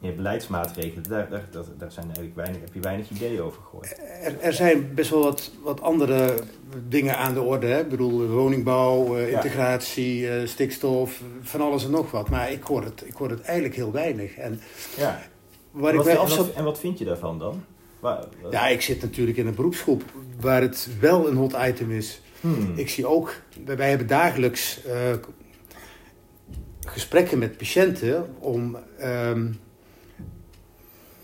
[0.00, 1.02] meer beleidsmaatregelen.
[1.08, 1.44] Daar, daar,
[1.78, 3.98] daar, zijn eigenlijk weinig, heb je weinig ideeën over gehoord.
[4.22, 6.34] Er, er zijn best wel wat, wat andere
[6.88, 7.66] dingen aan de orde.
[7.66, 7.80] Hè?
[7.80, 9.36] Ik bedoel, woningbouw, eh, Ja.
[9.36, 12.28] integratie, eh, stikstof, van alles en nog wat.
[12.30, 14.36] Maar ik hoor het, ik hoor het eigenlijk heel weinig.
[14.36, 14.60] En
[14.96, 15.20] Ja.
[15.70, 17.64] waar en, ik wat, mij en, wat, en wat vind je daarvan dan?
[18.00, 20.02] Waar, wat- Ja, ik zit natuurlijk in een beroepsgroep
[20.40, 22.20] waar het wel een hot item is.
[22.40, 22.72] Hmm.
[22.76, 23.34] Ik zie ook,
[23.64, 24.94] wij, wij hebben dagelijks eh,
[26.86, 29.46] gesprekken met patiënten om, ehm,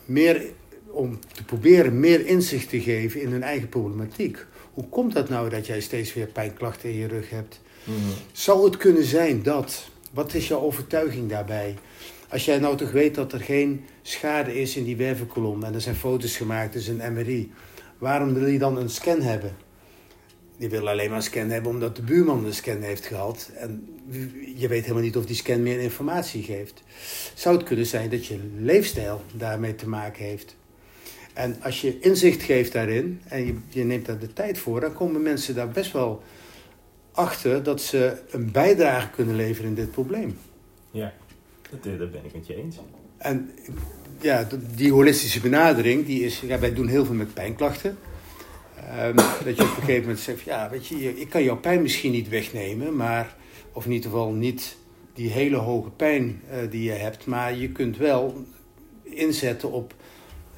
[0.07, 0.45] meer,
[0.87, 4.47] om te proberen meer inzicht te geven in hun eigen problematiek.
[4.73, 7.61] Hoe komt dat nou dat jij steeds weer pijnklachten in je rug hebt?
[7.85, 7.97] Mhm.
[8.33, 11.75] Zou het kunnen zijn dat, wat is jouw overtuiging daarbij?
[12.29, 15.81] Als jij nou toch weet dat er geen schade is in die wervelkolom en er
[15.81, 17.53] zijn foto's gemaakt, dus een MRI,
[17.99, 19.57] waarom wil je dan een scan hebben?
[20.57, 23.51] Die wil alleen maar een scan hebben omdat de buurman een scan heeft gehad.
[23.55, 23.99] En
[24.57, 26.83] je weet helemaal niet of die scan meer informatie geeft.
[27.35, 30.57] Zou het kunnen zijn dat je leefstijl daarmee te maken heeft?
[31.33, 34.93] En als je inzicht geeft daarin en je, je neemt daar de tijd voor, dan
[34.93, 36.23] komen mensen daar best wel
[37.13, 40.39] achter dat ze een bijdrage kunnen leveren in dit probleem.
[40.91, 41.13] Ja,
[41.71, 42.77] dat, eh, dat ben ik met je eens.
[43.17, 43.51] En
[44.21, 47.99] ja, die holistische benadering, die is, ja, wij doen heel veel met pijnklachten.
[48.87, 51.83] Ehm, dat je op een gegeven moment zegt, ja, weet je, ik kan jouw pijn
[51.83, 53.37] misschien niet wegnemen, maar,
[53.73, 54.77] of in ieder geval niet
[55.15, 58.45] die hele hoge pijn eh, die je hebt, maar je kunt wel
[59.03, 59.95] inzetten op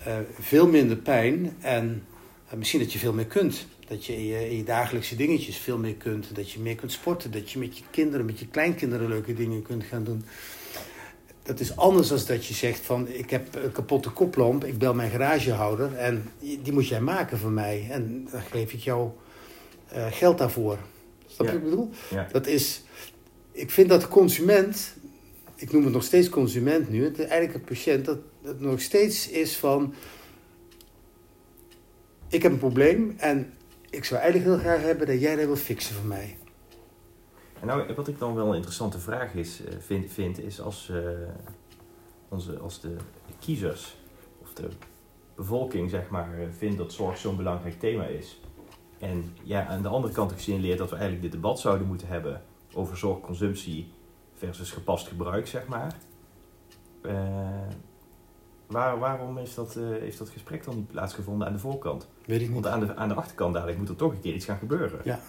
[0.04, 2.02] eh, veel minder pijn en
[2.48, 3.66] eh, misschien dat je veel meer kunt.
[3.88, 7.30] Dat je je, in je dagelijkse dingetjes veel meer kunt, dat je meer kunt sporten,
[7.30, 10.24] dat je met je kinderen, met je kleinkinderen leuke dingen kunt gaan doen.
[11.48, 14.94] Dat is anders dan dat je zegt van ik heb een kapotte koplamp, ik bel
[14.94, 16.30] mijn garagehouder en
[16.62, 17.86] die moet jij maken voor mij.
[17.90, 19.10] En dan geef ik jou
[19.88, 20.78] eh, geld daarvoor.
[21.26, 21.52] Snap je Ja.
[21.52, 21.90] wat ik bedoel?
[22.10, 22.28] Ja.
[22.32, 22.82] Dat is,
[23.52, 24.96] ik vind dat de consument,
[25.56, 28.80] ik noem het nog steeds consument nu, het is eigenlijk een patiënt, dat het nog
[28.80, 29.94] steeds is van
[32.28, 33.52] ik heb een probleem en
[33.90, 36.37] ik zou eigenlijk heel graag hebben dat jij dat wil fixen voor mij.
[37.60, 40.88] En nou, wat ik dan wel een interessante vraag is, eh, vind, vind, is als,
[40.88, 40.98] eh,
[42.28, 42.96] onze, als de
[43.38, 43.96] kiezers
[44.42, 44.68] of de
[45.34, 48.40] bevolking zeg maar, eh, vindt dat zorg zo'n belangrijk thema is.
[48.98, 52.08] En ja, aan de andere kant ook signaleert dat we eigenlijk dit debat zouden moeten
[52.08, 52.42] hebben
[52.74, 53.92] over zorgconsumptie
[54.34, 55.96] versus gepast gebruik, zeg maar.
[58.68, 62.08] Waar, waarom is dat, eh, heeft dat gesprek dan niet plaatsgevonden aan de voorkant?
[62.26, 62.62] Weet ik niet.
[62.62, 65.00] Want aan de, aan de achterkant dadelijk moet er toch een keer iets gaan gebeuren.
[65.04, 65.20] Ja.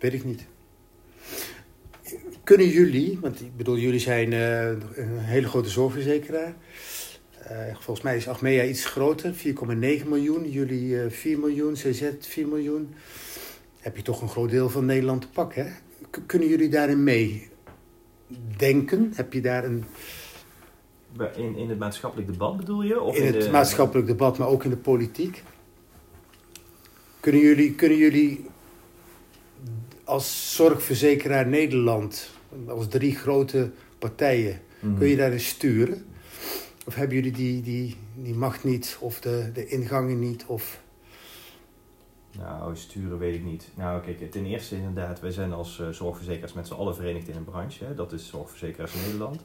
[0.00, 0.46] Weet ik niet.
[2.44, 6.54] Kunnen jullie, want ik bedoel, jullie zijn eh, een hele grote zorgverzekeraar.
[7.42, 10.50] Eh, volgens mij is Achmea iets groter, 4,9 miljoen.
[10.50, 12.94] Jullie eh 4 miljoen, CZ 4 miljoen.
[13.80, 15.64] Heb je toch een groot deel van Nederland te pakken.
[15.66, 15.72] Hè?
[16.26, 17.48] Kunnen jullie daarin mee
[18.56, 19.12] denken?
[19.14, 19.84] Heb je daar een,
[21.36, 23.00] In, in het maatschappelijk debat bedoel je?
[23.00, 25.42] Of in het de- maatschappelijk debat, maar ook in de politiek?
[27.20, 28.44] Kunnen jullie, kunnen jullie
[30.10, 32.30] als zorgverzekeraar Nederland,
[32.68, 34.98] als drie grote partijen, Mhm.
[34.98, 36.04] kun je daarin sturen?
[36.86, 40.44] Of hebben jullie die, die, die macht niet, of de, de ingangen niet?
[40.46, 40.82] Of...
[42.38, 43.68] Nou, sturen weet ik niet.
[43.74, 47.36] Nou, kijk, ten eerste inderdaad, wij zijn als eh, zorgverzekeraars met z'n allen verenigd in
[47.36, 47.84] een branche.
[47.84, 47.94] Hè.
[47.94, 49.44] Dat is Zorgverzekeraars Nederland.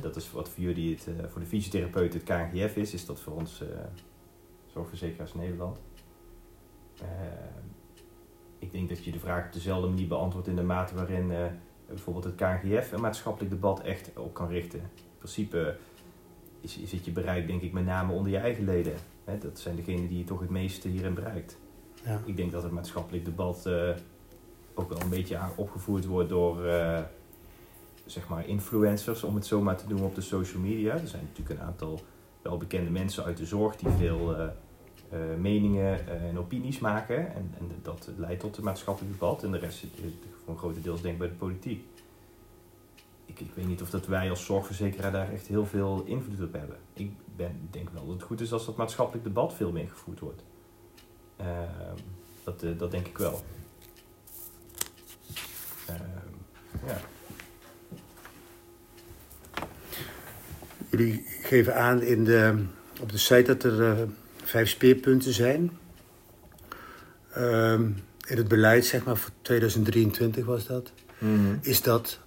[0.00, 3.20] Dat is wat voor jullie het, eh, voor de fysiotherapeuten het KNGF is, is dat
[3.20, 3.68] voor ons eh,
[4.72, 5.78] Zorgverzekeraars Nederland.
[8.64, 11.46] Ik denk dat je de vraag op dezelfde manier beantwoordt in de mate waarin eh,
[11.86, 14.78] bijvoorbeeld het KNGF een maatschappelijk debat echt op kan richten.
[14.78, 15.76] In principe
[16.60, 18.94] is, is het je bereik denk ik met name onder je eigen leden.
[19.24, 19.38] Hè.
[19.38, 21.58] Dat zijn degenen die je toch het meeste hierin bereikt.
[22.04, 22.20] Ja.
[22.24, 23.88] Ik denk dat het maatschappelijk debat eh,
[24.74, 27.00] ook wel een beetje opgevoerd wordt door eh,
[28.06, 30.92] zeg maar influencers, om het zo maar te noemen, op de social media.
[30.92, 32.00] Er zijn natuurlijk een aantal
[32.42, 34.36] wel bekende mensen uit de zorg die veel
[35.38, 37.34] meningen eh, en opinies maken.
[37.34, 39.42] En, en dat leidt tot een maatschappelijk debat.
[39.42, 40.04] En de rest zit eh,
[40.44, 41.84] voor een grote deels denk bij de politiek.
[43.26, 46.52] ik, ik weet niet of dat wij als zorgverzekeraar daar echt heel veel invloed op
[46.52, 46.76] hebben.
[46.92, 50.20] Ik ben, denk wel dat het goed is als dat maatschappelijk debat veel meer gevoerd
[50.20, 50.42] wordt.
[51.36, 51.96] Ehm,
[52.44, 53.42] dat, eh, dat denk ik wel.
[55.86, 57.00] Ehm, ja.
[60.90, 62.64] Jullie geven aan in de,
[63.00, 64.02] op de site dat er eh,
[64.54, 65.70] vijf speerpunten zijn.
[67.32, 67.82] Ehm,
[68.26, 70.92] in het beleid, zeg maar, voor 2023 was dat.
[71.60, 72.18] Is dat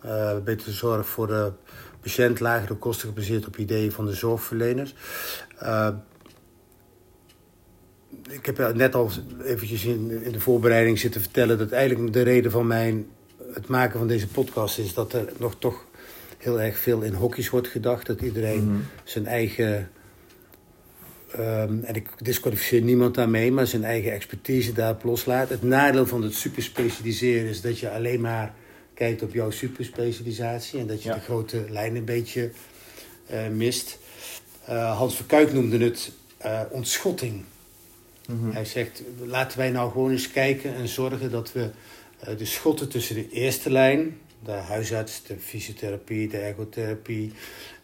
[0.00, 1.52] eh, betere zorg voor de
[2.00, 4.94] patiënt, lagere kosten gebaseerd op ideeën van de zorgverleners?
[5.58, 5.88] Eh,
[8.30, 9.10] ik heb net al
[9.44, 13.06] eventjes in, in de voorbereiding zitten vertellen dat eigenlijk de reden van mijn,
[13.52, 15.84] het maken van deze podcast is dat er nog toch
[16.38, 18.06] heel erg veel in hokjes wordt gedacht.
[18.06, 18.80] Dat iedereen Mhm.
[19.04, 19.90] zijn eigen,
[21.32, 25.48] ehm, en ik disqualificeer niemand daarmee, maar zijn eigen expertise daarop loslaat.
[25.48, 28.54] Het nadeel van het superspecialiseren is dat je alleen maar
[28.94, 31.14] kijkt op jouw superspecialisatie en dat je Ja.
[31.14, 32.50] de grote lijnen een beetje
[33.26, 33.98] eh, mist.
[34.64, 37.44] Eh, Hans Verkuik noemde het eh, ontschotting.
[38.28, 38.50] Mhm.
[38.50, 41.70] Hij zegt, laten wij nou gewoon eens kijken en zorgen dat we
[42.36, 47.32] de schotten tussen de eerste lijn, de huisarts, de fysiotherapie, de ergotherapie,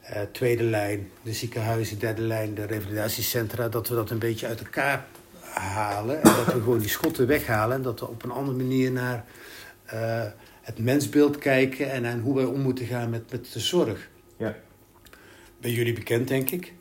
[0.02, 4.60] eh, tweede lijn, de ziekenhuizen, derde lijn, de revalidatiecentra, dat we dat een beetje uit
[4.60, 5.04] elkaar
[5.50, 6.16] halen.
[6.22, 9.24] En dat we gewoon die schotten weghalen en dat we op een andere manier naar
[9.84, 10.22] eh,
[10.62, 14.08] het mensbeeld kijken en aan hoe wij om moeten gaan met, met de zorg.
[14.36, 14.56] Ja.
[15.60, 16.72] Bij jullie bekend, denk ik.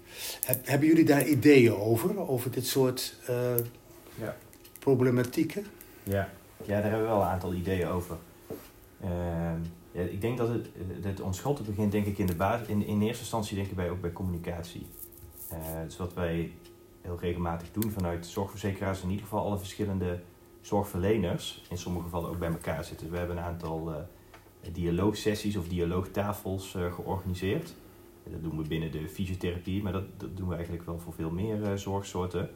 [0.46, 3.36] Heb- hebben jullie daar ideeën over, over dit soort eh,
[4.16, 4.36] Ja.
[4.80, 5.66] problematieken?
[6.04, 6.30] Ja.
[6.66, 8.18] ja, daar hebben we wel een aantal ideeën over.
[9.04, 9.60] Ehm,
[9.92, 10.70] ja, ik denk dat het,
[11.02, 13.90] het ontschotten begint denk ik in de basis, in, in eerste instantie denk ik bij,
[13.90, 14.86] ook bij communicatie.
[15.50, 16.52] Eh dus wat wij
[17.02, 20.20] heel regelmatig doen vanuit zorgverzekeraars, in ieder geval alle verschillende
[20.62, 23.12] zorgverleners, in sommige gevallen ook bij elkaar zitten.
[23.12, 27.74] We hebben een aantal eh, dialoogsessies of dialoogtafels eh, georganiseerd.
[28.24, 31.30] Dat doen we binnen de fysiotherapie, maar dat, dat doen we eigenlijk wel voor veel
[31.30, 32.50] meer eh, zorgsoorten.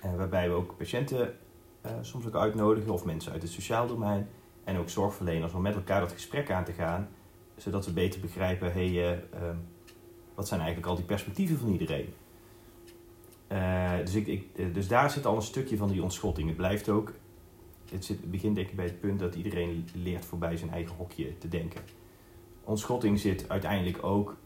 [0.00, 1.36] Eh, waarbij we ook patiënten
[1.80, 4.28] eh, soms ook uitnodigen of mensen uit het sociaal domein
[4.64, 7.08] en ook zorgverleners om met elkaar dat gesprek aan te gaan,
[7.56, 9.56] zodat we beter begrijpen, hey, eh, ehm,
[10.34, 12.14] wat zijn eigenlijk al die perspectieven van iedereen?
[13.46, 16.48] Eh, dus, ik, eh, dus daar zit al een stukje van die ontschotting.
[16.48, 17.12] Het blijft ook,
[17.90, 20.96] het, zit, het begint denk ik bij het punt dat iedereen leert voorbij zijn eigen
[20.96, 21.80] hokje te denken.
[22.64, 24.36] Ontschotting zit uiteindelijk ook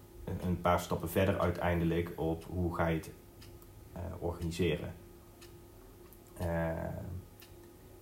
[0.42, 3.11] een- paar stappen verder uiteindelijk op hoe ga je het
[4.18, 4.94] organiseren.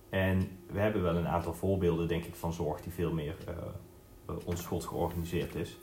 [0.09, 3.35] En we hebben wel een aantal voorbeelden, denk ik, van zorg die veel meer
[4.45, 5.77] onschot georganiseerd is.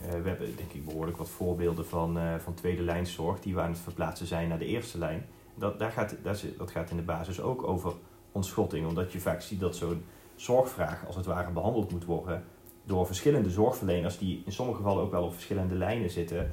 [0.00, 3.60] Eh, we hebben, denk ik, behoorlijk wat voorbeelden van, eh, van tweede lijnszorg die we
[3.60, 5.26] aan het verplaatsen zijn naar de eerste lijn.
[5.54, 7.92] Dat, daar gaat, daar dat gaat in de basis ook over
[8.32, 12.44] ontschotting, omdat je vaak ziet dat zo'n zorgvraag als het ware behandeld moet worden
[12.84, 16.52] door verschillende zorgverleners die in sommige gevallen ook wel op verschillende lijnen zitten.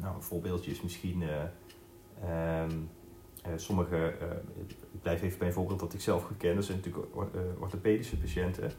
[0.00, 2.70] Nou, een voorbeeldje is misschien eh, ehm,
[3.42, 4.14] eh, sommige,
[4.96, 7.40] ik blijf even bij een voorbeeld dat ik zelf goed ken, dat zijn natuurlijk eh,
[7.60, 8.72] orthopedische patiënten.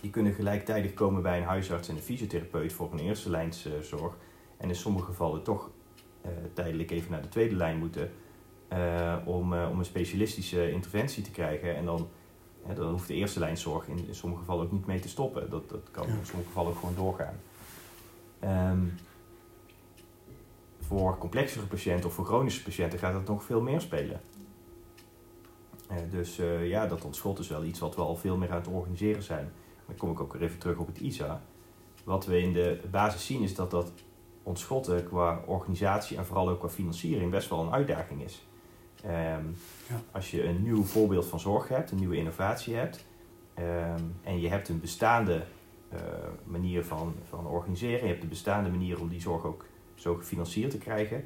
[0.00, 4.16] Die kunnen gelijktijdig komen bij een huisarts en een fysiotherapeut voor een eerste lijnszorg.
[4.56, 5.70] En in sommige gevallen toch
[6.20, 8.10] eh, tijdelijk even naar de tweede lijn moeten
[8.68, 11.76] eh, om, eh, om een specialistische interventie te krijgen.
[11.76, 12.08] En dan,
[12.74, 15.50] dan hoeft de eerste lijnzorg in, in sommige gevallen ook niet mee te stoppen.
[15.50, 17.40] Dat, dat kan in sommige gevallen ook gewoon doorgaan.
[18.38, 18.84] Ehm,
[20.80, 24.20] voor complexere patiënten of voor chronische patiënten gaat het nog veel meer spelen.
[25.94, 28.56] Eh, dus eh, ja, dat ontschot is wel iets wat we al veel meer aan
[28.56, 29.52] het organiseren zijn.
[29.86, 31.42] Dan kom ik ook weer even terug op het ISA.
[32.04, 33.92] Wat we in de basis zien is dat dat
[34.42, 38.46] ontschotten qua organisatie en vooral ook qua financiering best wel een uitdaging is.
[39.02, 39.44] Ehm,
[39.88, 40.00] Ja.
[40.12, 43.04] Als je een nieuw voorbeeld van zorg hebt, een nieuwe innovatie hebt,
[43.54, 45.44] ehm, en je hebt een bestaande
[45.88, 46.00] eh,
[46.44, 50.70] manier van, van organiseren, je hebt een bestaande manier om die zorg ook zo gefinancierd
[50.70, 51.24] te krijgen,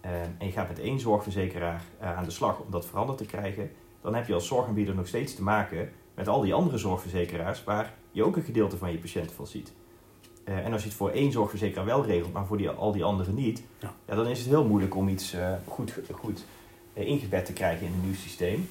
[0.00, 3.70] ehm, en je gaat met één zorgverzekeraar aan de slag om dat veranderd te krijgen,
[4.00, 7.94] dan heb je als zorgaanbieder nog steeds te maken met al die andere zorgverzekeraars waar
[8.10, 9.72] je ook een gedeelte van je patiënten van ziet.
[10.44, 13.04] Eh, en als je het voor één zorgverzekeraar wel regelt, maar voor die, al die
[13.04, 13.94] anderen niet, Ja.
[14.06, 16.44] ja, dan is het heel moeilijk om iets eh, goed, goed
[16.92, 18.68] eh, ingebed te krijgen in een nieuw systeem.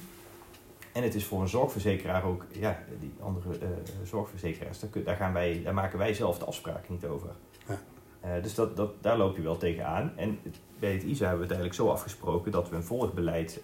[0.92, 3.58] En het is voor een zorgverzekeraar ook, ja, die andere
[4.04, 7.28] zorgverzekeraars, daar, daar, gaan wij, daar maken wij zelf de afspraken niet over.
[7.68, 8.40] Ja.
[8.40, 10.12] Dus dat, dat, daar loop je wel tegenaan.
[10.16, 13.56] En het- bij het ISA hebben we het eigenlijk zo afgesproken dat we een volgbeleid
[13.56, 13.62] eh,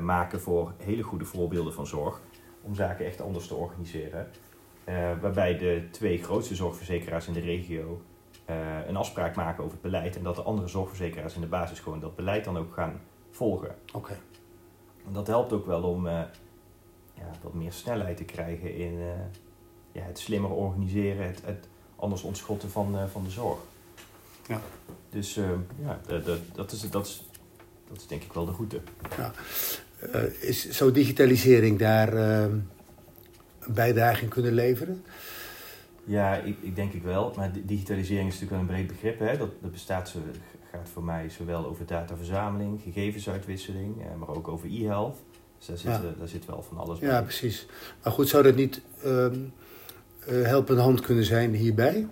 [0.00, 2.20] maken voor hele goede voorbeelden van zorg.
[2.62, 4.30] Om zaken echt anders te organiseren.
[4.84, 8.02] Eh, waarbij de twee grootste zorgverzekeraars in de regio
[8.44, 10.16] eh, een afspraak maken over het beleid.
[10.16, 13.74] En dat de andere zorgverzekeraars in de basis gewoon dat beleid dan ook gaan volgen.
[13.92, 14.18] Oké.
[15.06, 16.22] En dat helpt ook wel om eh,
[17.14, 19.40] ja, wat meer snelheid te krijgen in, eh,
[19.92, 23.58] ja, het slimmer organiseren, het, het anders ontschotten van, eh, van de zorg.
[24.46, 24.60] Ja.
[25.10, 25.50] Dus eh,
[25.82, 27.24] ja, dat, dat, dat, is, dat, is,
[27.92, 28.80] dat is denk ik wel de route.
[30.12, 35.04] Eh, is, zou digitalisering daar eh, een bijdrage in kunnen leveren?
[36.04, 37.32] Ja, ik, ik denk ik wel.
[37.36, 39.18] Maar di- digitalisering is natuurlijk wel een breed begrip.
[39.18, 39.36] Hè?
[39.38, 40.18] Dat, dat bestaat zo,
[40.70, 45.16] gaat voor mij zowel over dataverzameling, gegevensuitwisseling, eh, maar ook over e-health.
[45.58, 46.02] Dus daar zit, Ja.
[46.18, 47.22] daar zit wel van alles Ja, bij.
[47.22, 47.66] precies.
[48.02, 49.34] Maar goed, zou dat niet ehm
[50.26, 52.06] eh, helpende hand kunnen zijn hierbij?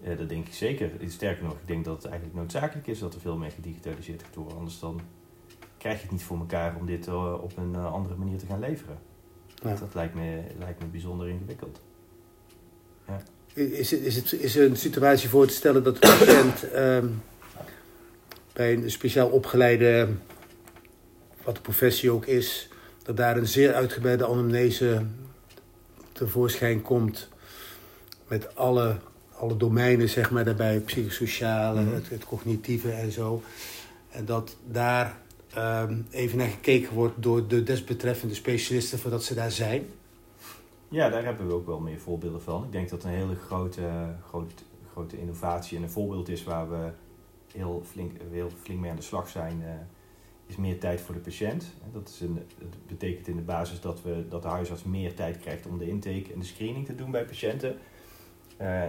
[0.00, 0.90] Ja, dat denk ik zeker.
[1.08, 4.34] Sterker nog, ik denk dat het eigenlijk noodzakelijk is dat er veel meer gedigitaliseerd gaat
[4.34, 4.56] worden.
[4.58, 5.00] Anders dan
[5.78, 8.46] krijg je het niet voor elkaar om dit eh, op een eh, andere manier te
[8.46, 8.98] gaan leveren.
[9.62, 9.74] Ja.
[9.74, 11.80] Dat lijkt me, lijkt me bijzonder ingewikkeld.
[13.54, 17.06] Is, het- is, het, is er een situatie voor te stellen dat de patiënt ehm,
[18.52, 20.08] bij een speciaal opgeleide,
[21.44, 22.68] wat de professie ook is,
[23.02, 25.06] dat daar een zeer uitgebreide anamnese
[26.12, 27.28] tevoorschijn komt
[28.28, 28.96] met alle,
[29.38, 31.94] alle domeinen, zeg maar, daarbij, psychosociale, Mhm.
[31.94, 33.42] het, het cognitieve en zo.
[34.10, 39.50] En dat daar ehm, even naar gekeken wordt door de desbetreffende specialisten voordat ze daar
[39.50, 39.86] zijn.
[40.88, 42.64] Ja, daar hebben we ook wel meer voorbeelden van.
[42.64, 44.54] Ik denk dat een hele grote, grote,
[44.92, 46.90] grote innovatie en een voorbeeld is waar we
[47.52, 49.70] heel flink, heel flink mee aan de slag zijn, eh,
[50.46, 51.64] is meer tijd voor de patiënt.
[51.92, 55.38] Dat, is een, dat betekent in de basis dat, we, dat de huisarts meer tijd
[55.38, 57.76] krijgt om de intake en de screening te doen bij patiënten.
[58.56, 58.82] Eh,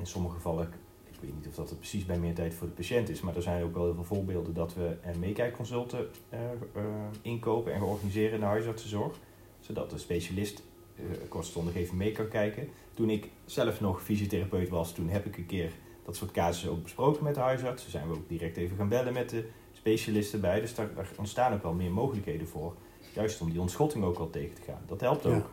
[0.00, 0.72] in sommige gevallen,
[1.10, 3.36] ik weet niet of dat het precies bij meer tijd voor de patiënt is, maar
[3.36, 6.84] er zijn ook wel heel veel voorbeelden dat we meekijkconsulten eh, eh,
[7.22, 9.18] inkopen en organiseren in de huisartsenzorg.
[9.60, 10.62] Zodat de specialist
[10.96, 12.68] eh, kortstondig even mee kan kijken.
[12.94, 15.72] Toen ik zelf nog fysiotherapeut was, toen heb ik een keer
[16.04, 17.82] dat soort casussen ook besproken met de huisarts.
[17.82, 20.60] Toen zijn we ook direct even gaan bellen met de specialisten bij.
[20.60, 22.74] Dus daar, ontstaan ook wel meer mogelijkheden voor.
[23.14, 24.82] Juist om die ontschotting ook wel tegen te gaan.
[24.86, 25.46] Dat helpt Ja.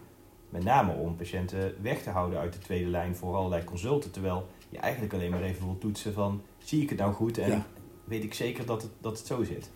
[0.50, 4.12] Met name om patiënten weg te houden uit de tweede lijn voor allerlei consulten.
[4.12, 6.42] Terwijl je eigenlijk alleen maar even wil toetsen van...
[6.58, 7.66] zie ik het nou goed en Ja.
[8.04, 9.70] weet ik zeker dat het, dat het zo zit.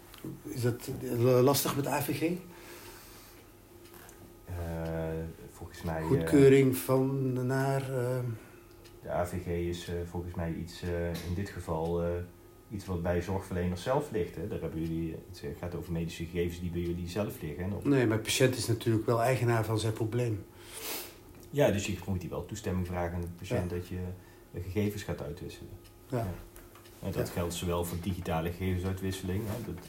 [0.44, 2.32] Is dat eh, lastig met AVG?
[4.46, 4.54] Eh,
[5.52, 6.02] volgens mij...
[6.02, 7.82] eh, Goedkeuring van naar.
[7.82, 8.20] eh,
[9.02, 12.10] De AVG is eh, volgens mij iets, eh, in dit geval, eh,
[12.70, 14.36] iets wat bij zorgverleners zelf ligt.
[14.36, 14.48] Hè.
[14.48, 17.64] Daar hebben jullie, het gaat over medische gegevens die bij jullie zelf liggen.
[17.64, 20.46] En op- nee, maar de patiënt is natuurlijk wel eigenaar van zijn probleem.
[21.50, 24.00] Ja, dus je moet die wel toestemming vragen aan de patiënt dat je
[24.54, 25.70] de gegevens gaat uitwisselen.
[26.10, 26.28] Ja.
[27.04, 27.34] En dat Ja.
[27.34, 29.44] geldt zowel voor digitale gegevensuitwisseling.
[29.46, 29.74] Hè.
[29.74, 29.84] Dat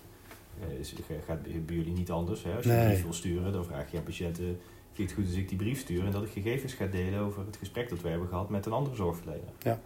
[0.71, 0.95] eh, is,
[1.27, 2.43] gaat bij jullie niet anders.
[2.43, 2.55] Hè.
[2.57, 2.81] Als je Nee.
[2.85, 4.61] een brief wil sturen, dan vraag je aan patiënten...
[4.93, 7.21] Vind je het goed als ik die brief stuur en dat ik gegevens ga delen
[7.21, 9.49] over het gesprek dat we hebben gehad met een andere zorgverlener?
[9.63, 9.81] Ja.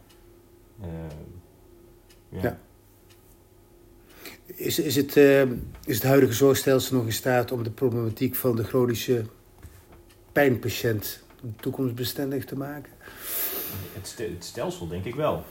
[0.80, 0.90] Ehm,
[2.28, 2.42] ja.
[2.42, 2.58] Ja.
[4.46, 5.42] Is, is, het, eh,
[5.84, 9.24] is het huidige zorgstelsel nog in staat om de problematiek van de chronische
[10.36, 11.22] pijnpatiënt
[11.60, 12.92] toekomstbestendig te maken?
[13.94, 15.44] Het, ste- het stelsel denk ik wel.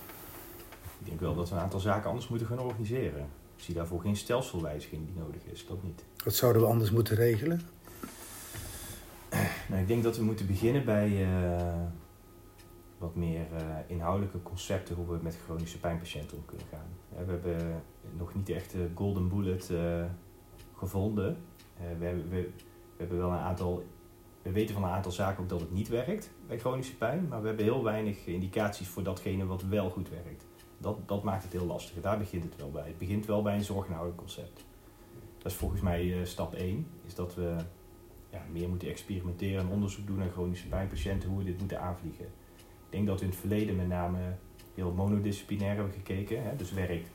[1.00, 3.22] Ik denk wel dat we een aantal zaken anders moeten gaan organiseren.
[3.56, 6.04] Ik zie daarvoor geen stelselwijziging die nodig is, dat niet.
[6.24, 7.62] Wat zouden we anders moeten regelen?
[9.68, 11.74] Nou, ik denk dat we moeten beginnen bij eh,
[12.98, 16.88] wat meer eh, inhoudelijke concepten hoe we met chronische pijnpatiënten om kunnen gaan.
[17.26, 17.84] We hebben
[18.18, 20.06] nog niet echt de golden bullet eh,
[20.78, 21.38] gevonden.
[22.00, 22.52] We, hebben, we, we
[22.98, 23.84] hebben wel een aantal,
[24.46, 27.42] we weten van een aantal zaken ook dat het niet werkt bij chronische pijn, maar
[27.42, 30.46] we hebben heel weinig indicaties voor datgene wat wel goed werkt.
[30.78, 32.02] Dat, dat maakt het heel lastig.
[32.02, 32.88] Daar begint het wel bij.
[32.88, 34.66] Het begint wel bij een zorginhoudelijk concept.
[35.38, 37.56] Dat is volgens mij eh, stap 1, is dat we
[38.30, 42.26] ja, meer moeten experimenteren en onderzoek doen naar chronische pijnpatiënten, hoe we dit moeten aanvliegen.
[42.56, 44.20] Ik denk dat we in het verleden met name
[44.76, 46.44] heel monodisciplinair hebben gekeken.
[46.44, 46.56] Hè?
[46.56, 47.10] Dus werkt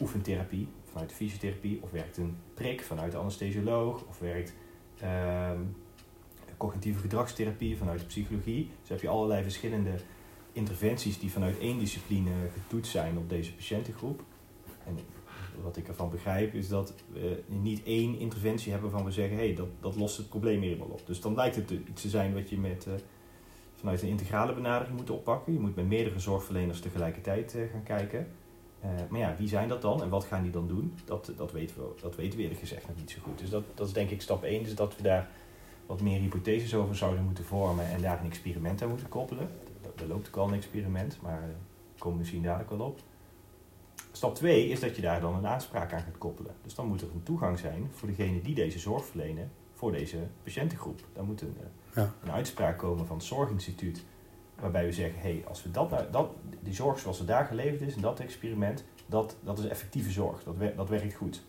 [0.00, 4.54] oefentherapie vanuit de fysiotherapie, of werkt een prik vanuit de anesthesioloog, of werkt
[4.98, 5.60] ehm,
[6.56, 8.70] cognitieve gedragstherapie vanuit de psychologie.
[8.80, 9.94] Dus heb je allerlei verschillende
[10.52, 14.22] interventies die vanuit één discipline getoetst zijn op deze patiëntengroep.
[14.86, 14.98] En
[15.62, 19.44] wat ik ervan begrijp is dat we niet één interventie hebben waarvan we zeggen, hé,
[19.44, 21.06] hey, dat, dat lost het probleem helemaal op.
[21.06, 22.92] Dus dan lijkt het iets te zijn wat je met, eh,
[23.74, 25.52] vanuit een integrale benadering moet oppakken.
[25.52, 28.26] Je moet met meerdere zorgverleners tegelijkertijd eh, gaan kijken.
[28.80, 30.94] Eh, maar ja, wie zijn dat dan en wat gaan die dan doen?
[31.04, 33.38] Dat, dat, weten we, dat weten we eerlijk gezegd nog niet zo goed.
[33.38, 35.28] Dus dat, dat is denk ik stap 1, is dat we daar
[35.86, 39.48] wat meer hypotheses over zouden moeten vormen en daar een experiment aan moeten koppelen.
[39.96, 41.50] Er loopt ook al een experiment, maar daar
[41.98, 43.00] komen we misschien dadelijk wel op.
[44.12, 46.52] Stap 2 is dat je daar dan een aanspraak aan gaat koppelen.
[46.62, 50.18] Dus dan moet er een toegang zijn voor degene die deze zorg verlenen voor deze
[50.42, 51.00] patiëntengroep.
[51.12, 51.66] Dan moet een, eh,
[52.02, 52.12] Ja.
[52.22, 54.04] een uitspraak komen van het Zorginstituut
[54.60, 56.30] waarbij we zeggen, hé, als we dat, nou, dat,
[56.60, 60.42] die zorg zoals het daar geleverd is in dat experiment, dat, dat is effectieve zorg,
[60.44, 61.42] dat, wer- dat werkt goed.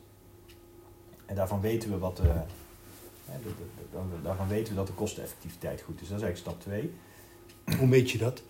[1.25, 2.41] En daarvan weten we wat, eh, de-
[3.91, 6.07] dan- daarvan weten we dat de kosteneffectiviteit goed is.
[6.07, 6.93] Dat is eigenlijk stap 2.
[7.79, 8.43] Hoe meet je dat?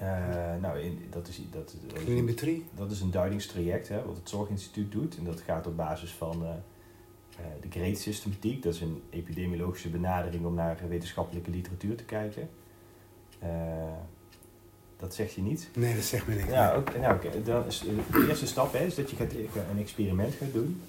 [0.00, 2.64] Eh, nou, in, dat, is, dat, dat, Clinimetrie?
[2.74, 5.16] dat is een duidingstraject hè, wat het Zorginstituut doet.
[5.16, 8.62] En dat gaat op basis van eh, eh, de great systematiek.
[8.62, 12.48] Dat is een epidemiologische benadering om naar wetenschappelijke literatuur te kijken.
[14.96, 15.68] Dat zeg je niet.
[15.74, 16.48] Nee, dat zegt me niks.
[16.48, 16.98] Ja, oké.
[16.98, 17.42] nou.
[17.44, 17.78] Dan is,
[18.10, 19.32] de eerste stap hè, is dat je gaat,
[19.70, 20.82] een experiment gaat doen.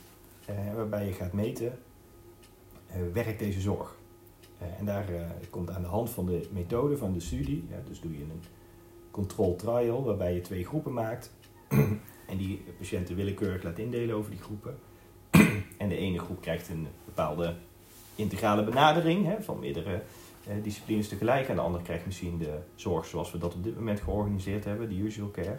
[0.75, 1.79] waarbij je gaat meten,
[3.13, 3.95] werkt deze zorg?
[4.57, 7.99] Eh, en daar eh, komt aan de hand van de methode van de studie, dus
[8.01, 8.41] doe je een
[9.11, 11.33] control trial waarbij je twee groepen maakt
[12.31, 14.77] en die patiënten willekeurig laat indelen over die groepen.
[15.77, 17.55] en de ene groep krijgt een bepaalde
[18.15, 20.01] integrale benadering hè, van meerdere
[20.47, 23.75] eh, disciplines tegelijk en de andere krijgt misschien de zorg zoals we dat op dit
[23.75, 25.57] moment georganiseerd hebben, de usual care.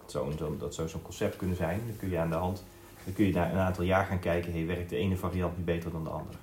[0.00, 1.80] Dat zou, een- zo'n- dat zou zo'n concept kunnen zijn.
[1.86, 2.64] Dan kun je aan de hand,
[3.04, 5.64] dan kun je na een aantal jaar gaan kijken, hey, werkt de ene variant nu
[5.64, 6.36] beter dan de andere?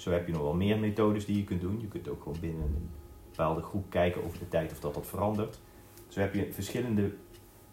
[0.00, 1.80] Zo heb je nog wel meer methodes die je kunt doen.
[1.80, 2.90] Je kunt ook gewoon binnen een
[3.30, 5.60] bepaalde groep kijken over de tijd of dat dat verandert.
[6.08, 7.12] Zo heb je verschillende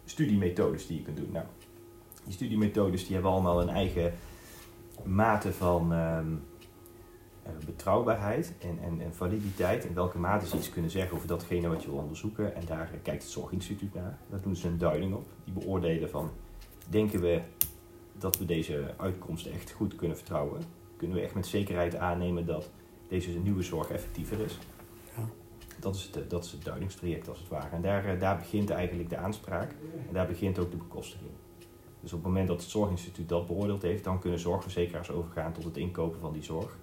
[0.05, 1.31] studiemethodes die je kunt doen.
[1.31, 1.45] Nou,
[2.23, 4.13] die studiemethodes die hebben allemaal een eigen
[5.03, 6.33] mate van ehm,
[7.43, 9.85] eh, betrouwbaarheid en, en, en validiteit.
[9.85, 12.55] In welke mate ze iets kunnen zeggen over datgene wat je wil onderzoeken.
[12.55, 14.17] En daar eh, kijkt het Zorginstituut naar.
[14.29, 15.27] Daar doen ze een duiding op.
[15.43, 16.31] Die beoordelen van,
[16.89, 17.41] denken we
[18.13, 20.76] dat we deze uitkomsten echt goed kunnen vertrouwen?
[20.97, 22.69] Kunnen we echt met zekerheid aannemen dat
[23.07, 24.57] deze nieuwe zorg effectiever is?
[25.17, 25.23] Ja.
[25.79, 27.75] Dat is, het, eh, dat is het duidingstraject als het ware.
[27.75, 29.71] En daar, eh, daar begint eigenlijk de aanspraak.
[30.07, 31.29] En daar begint ook de bekostiging.
[32.01, 35.63] Dus op het moment dat het Zorginstituut dat beoordeeld heeft, dan kunnen zorgverzekeraars overgaan tot
[35.63, 36.77] het inkopen van die zorg.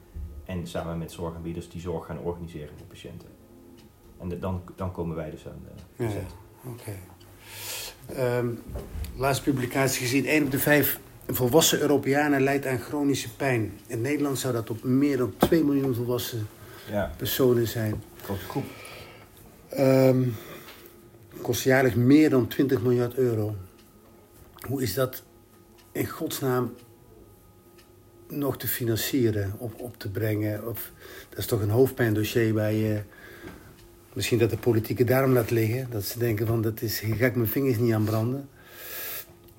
[0.45, 3.29] En samen met zorgaanbieders die zorg gaan organiseren voor patiënten.
[4.19, 5.61] En de- dan, dan komen wij dus aan
[5.97, 6.11] de Ja.
[6.71, 6.93] Oké.
[8.07, 8.49] Ehm,
[9.17, 10.25] laatste publicatie gezien.
[10.29, 13.72] 1 op de 5 volwassen Europeanen lijdt aan chronische pijn.
[13.87, 16.47] In Nederland zou dat op meer dan 2 miljoen volwassen
[16.91, 18.03] Ja, personen zijn.
[18.22, 18.64] grote groep.
[19.68, 20.22] Ehm
[21.45, 23.57] kost jaarlijks meer dan 20 miljard euro.
[24.68, 25.22] Hoe is dat
[25.93, 26.72] in godsnaam
[28.29, 30.68] nog te financieren, op, op te brengen?
[30.68, 30.93] Of,
[31.29, 33.03] dat is toch een hoofdpijndossier waar je...
[34.12, 35.87] Misschien dat de politiek het daarom laat liggen.
[35.91, 38.49] Dat ze denken van, dat is, hier ga ik mijn vingers niet aan branden.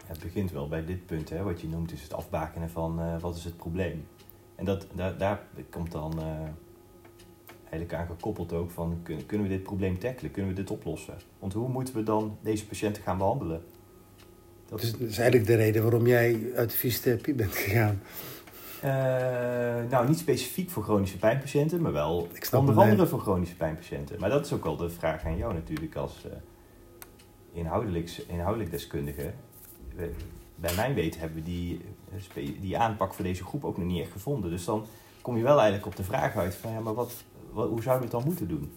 [0.06, 3.20] Het begint wel bij dit punt, hè, wat je noemt, is het afbakenen van eh,
[3.22, 4.08] wat is het probleem.
[4.56, 6.26] En dat, daar, daar komt dan eh,
[7.60, 10.32] eigenlijk aan gekoppeld ook van, kun- kunnen we dit probleem tackelen?
[10.32, 11.14] Kunnen we dit oplossen?
[11.40, 13.62] Want hoe moeten we dan deze patiënten gaan behandelen?
[14.70, 18.02] Dat Dus dat is eigenlijk de reden waarom jij uit de fysiotherapie bent gegaan.
[18.82, 18.92] Eh,
[19.90, 22.28] nou, niet specifiek voor chronische pijnpatiënten, maar wel
[22.60, 24.20] onder andere voor chronische pijnpatiënten.
[24.20, 26.32] Maar dat is ook wel de vraag aan jou natuurlijk als eh,
[27.54, 29.32] inhoudelijk, inhoudelijk deskundige.
[29.96, 30.12] We-
[30.56, 31.82] bij mijn weten hebben we die,
[32.34, 34.50] eh, die aanpak voor deze groep ook nog niet echt gevonden.
[34.50, 34.86] Dus dan
[35.22, 37.12] kom je wel eigenlijk op de vraag uit van ja, maar wat,
[37.52, 38.72] hoe zouden we het dan moeten doen?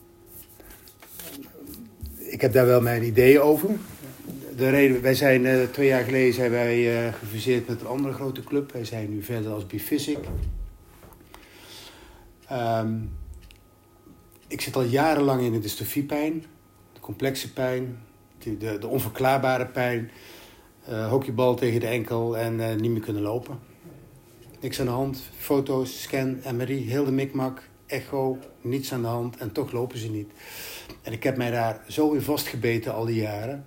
[2.19, 3.71] Ik heb daar wel mijn ideeën over.
[4.57, 8.15] De reden, wij zijn eh, twee jaar geleden zijn wij eh, gefuseerd met een andere
[8.15, 8.73] grote club.
[8.73, 10.19] Wij zijn nu verder als Biphysic.
[12.49, 12.95] Ehm,
[14.49, 16.45] ik zit al jarenlang in de dystofiepijn,
[16.93, 17.99] de complexe pijn,
[18.39, 20.11] de, de onverklaarbare pijn,
[20.89, 23.59] eh, hockeybal tegen de enkel en eh, niet meer kunnen lopen.
[24.61, 29.37] Niks aan de hand, foto's, scan, MRI, heel de mikmak, echo, niets aan de hand
[29.37, 30.31] en toch lopen ze niet.
[31.03, 33.65] En ik heb mij daar zo in vastgebeten al die jaren.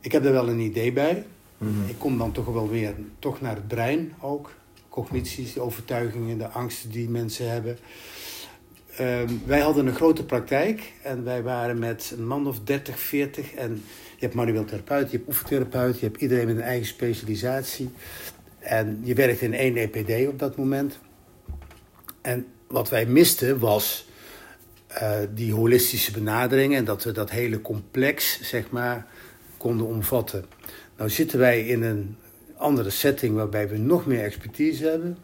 [0.00, 1.26] Ik heb daar wel een idee bij.
[1.86, 4.52] Ik kom dan toch wel weer toch naar het brein ook.
[4.88, 7.78] Cognities, de overtuigingen, de angsten die mensen hebben.
[8.96, 13.54] Ehm, wij hadden een grote praktijk en wij waren met een man of 30, 40.
[13.54, 13.82] En
[14.28, 17.90] hebt manueel therapeut, je hebt oefentherapeut, je hebt iedereen met een eigen specialisatie.
[18.58, 20.98] En je werkte in één EPD op dat moment.
[22.20, 24.06] En wat wij misten was
[24.86, 29.06] eh, die holistische benadering en dat we dat hele complex, zeg maar,
[29.56, 30.44] konden omvatten.
[30.96, 32.16] Nou zitten wij in een
[32.56, 35.18] andere setting waarbij we nog meer expertise hebben.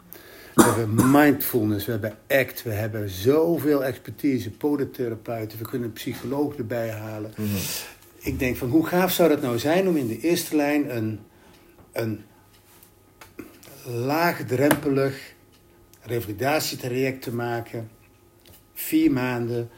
[0.55, 6.55] We hebben mindfulness, we hebben ACT, we hebben zoveel expertise, podotherapeuten, we kunnen een psycholoog
[6.55, 7.33] erbij halen.
[8.19, 11.19] Ik denk van hoe gaaf zou dat nou zijn om in de eerste lijn een,
[11.91, 12.23] een
[13.85, 15.33] laagdrempelig
[16.01, 17.89] revalidatietraject te maken.
[18.73, 19.69] Vier maanden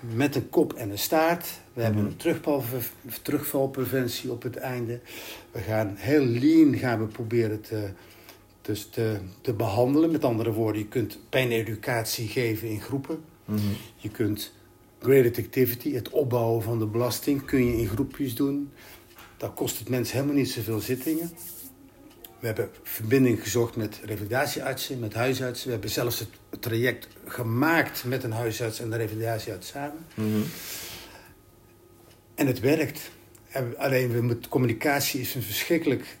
[0.00, 1.48] met een kop en een staart.
[1.72, 2.10] We hebben Mhm.
[2.10, 5.00] een terugvalpreventie op het einde.
[5.50, 7.90] We gaan heel lean gaan we proberen te,
[8.62, 10.10] dus te, te behandelen.
[10.10, 13.24] Met andere woorden, je kunt pijneducatie geven in groepen.
[13.96, 14.52] Je kunt
[14.98, 18.70] graded activity, het opbouwen van de belasting, kun je in groepjes doen.
[19.36, 21.30] Dan kost het mensen helemaal niet zoveel zittingen.
[22.40, 25.66] We hebben verbinding gezocht met revalidatieartsen, met huisartsen.
[25.66, 26.28] We hebben zelfs het
[26.60, 30.06] traject gemaakt met een huisarts en de revalidatiearts samen.
[30.14, 30.40] Mhm.
[32.34, 33.10] En het werkt.
[33.48, 36.18] En alleen moeten- communicatie is een, verschrikkelijk,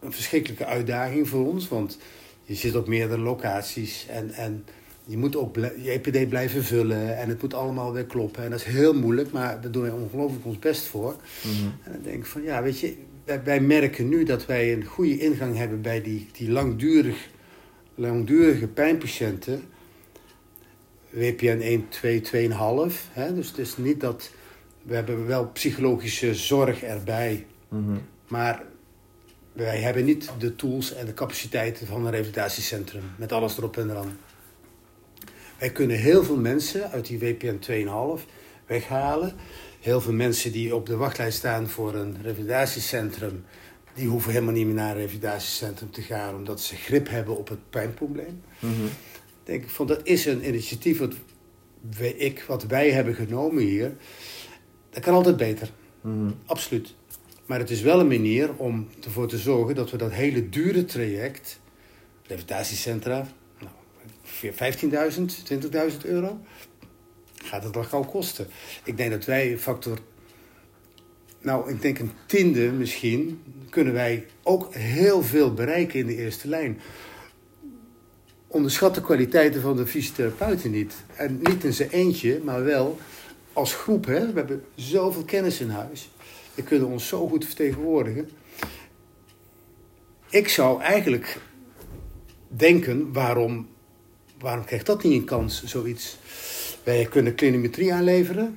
[0.00, 1.68] een verschrikkelijke uitdaging voor ons.
[1.68, 1.98] Want
[2.44, 4.64] je zit op meerdere locaties en, en
[5.06, 7.18] je moet ook je EPD blijven vullen.
[7.18, 8.44] En het moet allemaal weer kloppen.
[8.44, 11.16] En dat is heel moeilijk, maar daar doen wij ongelooflijk ons best voor.
[11.42, 11.64] Mhm.
[11.82, 14.84] En dan denk ik van ja, weet je, wij, wij merken nu dat wij een
[14.84, 17.28] goede ingang hebben bij die, die langdurig,
[17.94, 19.62] langdurige pijnpatiënten.
[21.10, 22.56] WPN 1, 2, 2,5.
[23.12, 23.34] Hè?
[23.34, 24.30] Dus het is niet dat.
[24.82, 27.46] We hebben wel psychologische zorg erbij.
[27.68, 27.96] Mhm.
[28.28, 28.62] Maar
[29.52, 33.02] wij hebben niet de tools en de capaciteiten van een revalidatiecentrum.
[33.16, 34.18] Met alles erop en eraan.
[35.58, 37.58] Wij kunnen heel veel mensen uit die WPN
[38.18, 38.24] 2,5
[38.66, 39.32] weghalen.
[39.80, 43.44] Heel veel mensen die op de wachtlijst staan voor een revalidatiecentrum.
[43.94, 46.34] Die hoeven helemaal niet meer naar een revalidatiecentrum te gaan.
[46.34, 48.42] Omdat ze grip hebben op het pijnprobleem.
[48.58, 48.72] Mhm.
[49.44, 51.14] denk ik van dat is een initiatief wat
[51.98, 53.92] wij, ik, wat wij hebben genomen hier.
[54.90, 55.70] Dat kan altijd beter.
[56.00, 56.30] Mhm.
[56.46, 56.94] Absoluut.
[57.46, 60.84] Maar het is wel een manier om ervoor te zorgen dat we dat hele dure
[60.84, 61.60] traject,
[62.26, 63.26] revalidatiecentra,
[64.42, 66.40] nou, 15.000, 20.000 euro,
[67.44, 68.46] gaat het wel gauw kosten.
[68.84, 69.98] Ik denk dat wij factor,
[71.40, 76.48] nou ik denk een tiende misschien, kunnen wij ook heel veel bereiken in de eerste
[76.48, 76.80] lijn.
[78.46, 80.94] Onderschat de kwaliteiten van de fysiotherapeuten niet.
[81.14, 82.98] En niet in zijn eentje, maar wel
[83.52, 84.06] als groep.
[84.06, 84.32] Hè?
[84.32, 86.10] We hebben zoveel kennis in huis.
[86.54, 88.30] We kunnen ons zo goed vertegenwoordigen.
[90.30, 91.38] Ik zou eigenlijk
[92.48, 93.68] denken, waarom,
[94.44, 96.18] waarom krijgt dat niet een kans, zoiets?
[96.82, 98.56] Wij kunnen clinimetrie aanleveren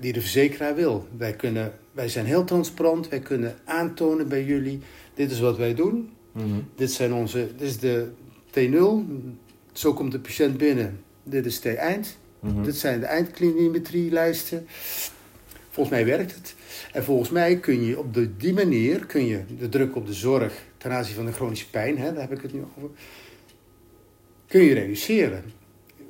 [0.00, 1.08] die de verzekeraar wil.
[1.16, 4.80] Wij, kunnen, wij zijn heel transparant, wij kunnen aantonen bij jullie,
[5.14, 6.10] dit is wat wij doen.
[6.32, 6.46] Mhm.
[6.76, 8.08] Dit, zijn onze, dit is de
[8.50, 9.04] T0,
[9.72, 11.00] zo komt de patiënt binnen.
[11.22, 12.62] Dit is T-eind, Mhm.
[12.62, 14.66] dit zijn de eindklinimetrielijsten.
[15.70, 16.54] Volgens mij werkt het.
[16.92, 20.12] En volgens mij kun je op de, die manier kun je de druk op de
[20.12, 22.90] zorg ten aanzien van de chronische pijn, hè, daar heb ik het nu over,
[24.46, 25.44] kun je reduceren.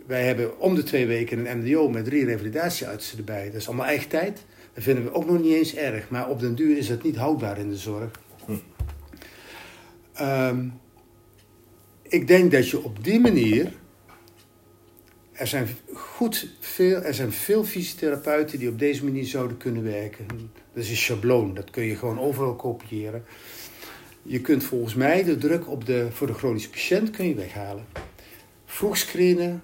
[0.07, 3.45] Wij hebben om de twee weken een MDO met drie revalidatieartsen erbij.
[3.45, 4.45] Dat is allemaal eigen tijd.
[4.75, 6.09] Dat vinden we ook nog niet eens erg.
[6.09, 8.11] Maar op den duur is dat niet houdbaar in de zorg.
[8.45, 8.53] Hm.
[10.13, 10.69] Ehm,
[12.03, 13.73] ik denk dat je op die manier.
[15.33, 20.27] Er zijn, goed veel, er zijn veel fysiotherapeuten die op deze manier zouden kunnen werken.
[20.73, 23.25] Dat is een schabloon, dat kun je gewoon overal kopiëren.
[24.23, 27.85] Je kunt volgens mij de druk op de, voor de chronische patiënt kun je weghalen.
[28.75, 29.63] Vroeg screenen,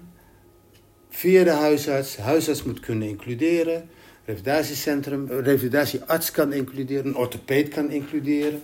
[1.08, 2.16] via de huisarts.
[2.16, 3.88] De huisarts moet kunnen includeren.
[4.24, 8.62] Revalidatiecentrum, een revalidatiearts kan includeren, een orthopeed kan includeren.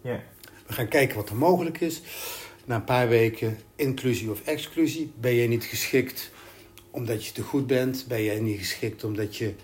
[0.00, 0.22] Ja.
[0.66, 2.02] We gaan kijken wat er mogelijk is.
[2.64, 5.12] Na een paar weken inclusie of exclusie.
[5.20, 6.30] Ben jij niet geschikt
[6.90, 8.04] omdat je te goed bent?
[8.08, 9.54] Ben jij niet geschikt omdat je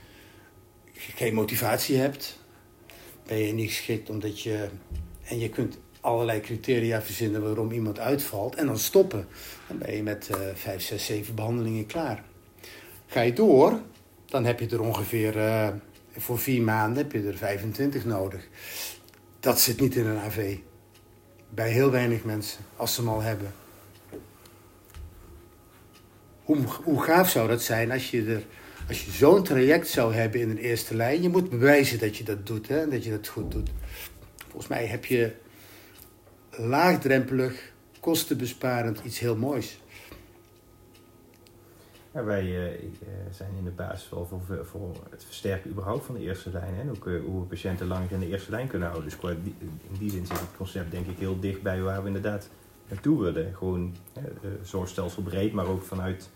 [0.92, 2.38] geen motivatie hebt?
[3.26, 4.68] Ben je niet geschikt omdat je...
[5.24, 8.54] En je kunt allerlei criteria verzinnen waarom iemand uitvalt.
[8.54, 9.26] En dan stoppen.
[9.68, 12.24] Dan ben je met eh vijf, zes, zeven behandelingen klaar.
[13.06, 13.80] Ga je door,
[14.26, 15.38] dan heb je er ongeveer...
[15.38, 15.68] eh,
[16.16, 18.48] voor vier maanden heb je er 25 nodig.
[19.40, 20.56] Dat zit niet in een AV.
[21.48, 23.52] Bij heel weinig mensen, als ze hem al hebben.
[26.44, 28.42] Hoe, hoe gaaf zou dat zijn als je, er,
[28.88, 31.22] als je zo'n traject zou hebben in een eerste lijn?
[31.22, 33.70] Je moet bewijzen dat je dat doet, en dat je dat goed doet.
[34.48, 35.32] Volgens mij heb je
[36.50, 39.80] laagdrempelig, kostenbesparend iets heel moois.
[42.12, 42.82] Ja, wij eh, eh,
[43.30, 46.74] zijn in de basis wel voor, voor het versterken überhaupt van de eerste lijn.
[46.74, 46.80] Hè?
[46.80, 49.10] En ook eh, hoe we patiënten langer in de eerste lijn kunnen houden.
[49.10, 52.48] Dus in die zin zit het concept denk ik heel dicht bij waar we inderdaad
[52.90, 53.54] naartoe willen.
[53.54, 54.22] Gewoon eh,
[54.62, 56.30] zorgstelsel breed, maar ook vanuit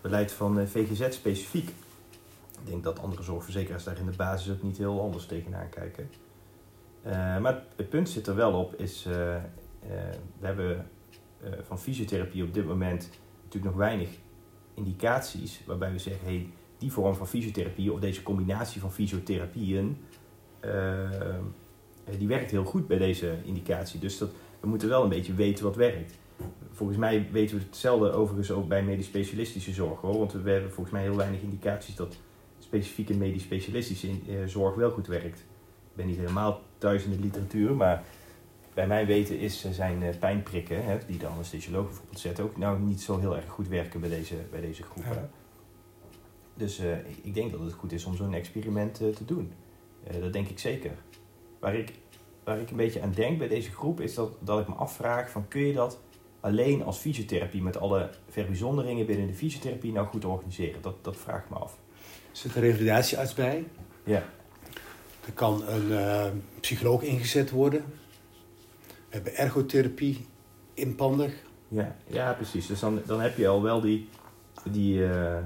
[0.00, 1.68] beleid van VGZ specifiek.
[1.68, 6.10] Ik denk dat andere zorgverzekeraars daar in de basis ook niet heel anders tegenaan kijken.
[7.02, 9.42] Eh, maar het punt zit er wel op, is eh, eh,
[10.38, 10.90] we hebben
[11.62, 13.10] van fysiotherapie op dit moment
[13.44, 14.08] natuurlijk nog weinig
[14.74, 19.96] indicaties waarbij we zeggen, hey, die vorm van fysiotherapie of deze combinatie van fysiotherapieën,
[22.18, 24.00] die werkt heel goed bij deze indicatie.
[24.00, 24.30] Dus dat,
[24.60, 26.14] we moeten wel een beetje weten wat werkt.
[26.72, 30.72] Volgens mij weten we hetzelfde overigens ook bij medisch specialistische zorg hoor, want we hebben
[30.72, 32.16] volgens mij heel weinig indicaties dat
[32.58, 34.08] specifieke medisch specialistische
[34.46, 35.38] zorg wel goed werkt.
[35.38, 38.02] Ik ben niet helemaal thuis in de literatuur, maar
[38.74, 42.56] bij mijn weten is, eh, zijn eh, pijnprikken, hè, die de anesthesioloog bijvoorbeeld zet, ook
[42.56, 45.12] nou niet zo heel erg goed werken bij deze, bij deze groepen.
[45.14, 45.28] Ja.
[46.54, 49.52] Dus eh, ik- denk dat het goed is om zo'n experiment te doen.
[50.20, 50.90] Dat denk ik zeker.
[51.58, 51.92] Waar ik
[52.44, 55.30] waar ik een beetje aan denk bij deze groep, is dat, dat ik me afvraag
[55.30, 56.00] van kun je dat
[56.40, 60.82] alleen als fysiotherapie met alle verbijzonderingen binnen de fysiotherapie nou goed organiseren?
[60.82, 61.72] Dat, dat vraag ik me af.
[62.30, 63.64] Er zit een revalidatiearts bij.
[64.04, 64.22] Ja.
[65.28, 66.24] Er kan een uh,
[66.60, 67.84] psycholoog ingezet worden.
[68.86, 70.26] We hebben ergotherapie
[70.74, 71.32] inpandig.
[71.68, 72.66] Ja, ja precies.
[72.66, 74.08] Dus dan, dan heb je al wel die,
[74.70, 75.36] die, uh,